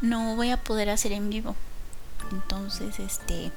[0.00, 1.54] no voy a poder hacer en vivo.
[2.32, 3.50] Entonces, este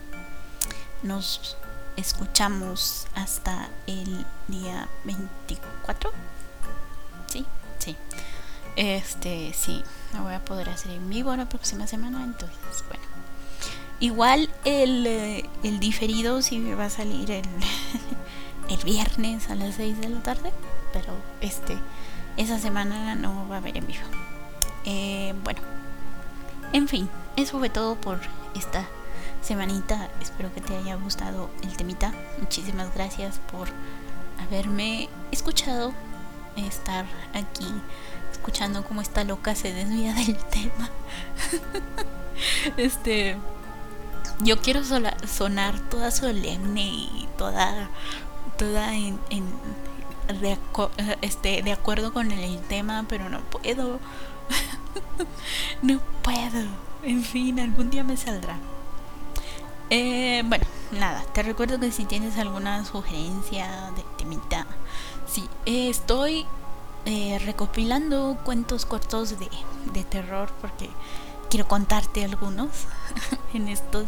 [1.04, 1.58] nos
[1.98, 6.12] escuchamos hasta el día 24.
[7.28, 7.46] Sí,
[7.80, 7.96] sí.
[8.76, 9.84] Este, sí,
[10.14, 13.04] no voy a poder hacer en vivo la próxima semana, entonces, bueno.
[14.00, 17.46] Igual el, eh, el diferido sí va a salir el,
[18.70, 20.52] el viernes a las 6 de la tarde,
[20.92, 21.78] pero este,
[22.36, 24.04] esa semana no va a haber en vivo.
[24.86, 25.62] Eh, bueno,
[26.74, 28.20] en fin, eso fue todo por
[28.56, 28.88] esta
[29.42, 30.10] semanita.
[30.22, 32.14] Espero que te haya gustado el temita.
[32.40, 33.68] Muchísimas gracias por
[34.42, 35.94] haberme escuchado,
[36.56, 37.68] estar aquí
[38.32, 40.90] escuchando cómo esta loca se desvía del tema.
[42.78, 43.38] este,
[44.40, 47.90] yo quiero sonar toda solemne y toda,
[48.58, 49.20] toda en,
[51.22, 54.00] este, de acuerdo con el tema, pero no puedo.
[55.82, 56.68] no puedo.
[57.04, 58.58] En fin, algún día me saldrá.
[59.90, 64.66] Eh, bueno, nada, te recuerdo que si tienes alguna sugerencia de temita,
[65.28, 66.46] sí, estoy
[67.06, 69.50] eh, recopilando cuentos cortos de,
[69.94, 70.90] de terror porque
[71.50, 72.70] quiero contarte algunos
[73.54, 74.06] en estos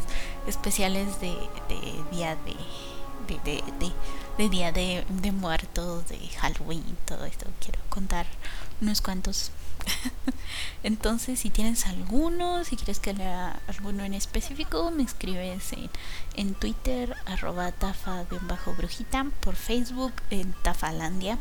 [0.47, 1.37] especiales de,
[1.69, 2.55] de día de,
[3.43, 3.63] de,
[4.37, 7.45] de día de, de muertos, de Halloween, todo esto.
[7.59, 8.25] Quiero contar
[8.81, 9.51] unos cuantos
[10.83, 15.89] Entonces, si tienes alguno, si quieres que lea alguno en específico, me escribes en,
[16.35, 21.37] en Twitter, arroba tafa de bajo brujita, por Facebook, en Tafalandia.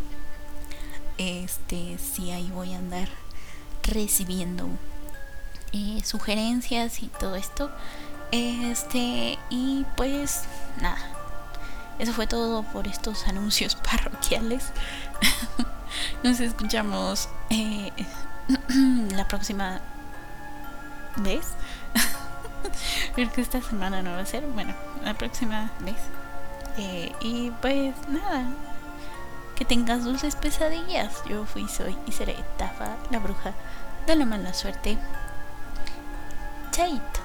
[1.18, 3.08] Este, sí, ahí voy a andar
[3.82, 4.68] recibiendo
[5.72, 7.70] eh, sugerencias y todo esto.
[8.32, 10.44] Este, y pues
[10.80, 10.98] nada.
[11.98, 14.64] Eso fue todo por estos anuncios parroquiales.
[16.22, 17.92] Nos escuchamos eh,
[19.14, 19.80] la próxima
[21.16, 21.46] vez.
[23.14, 24.44] Porque esta semana no va a ser.
[24.46, 25.96] Bueno, la próxima vez.
[26.76, 28.44] Eh, y pues nada.
[29.56, 31.22] Que tengas dulces pesadillas.
[31.28, 33.52] Yo fui, soy y seré Tafa, la bruja
[34.06, 34.98] de la mala suerte.
[36.72, 37.23] Chaito.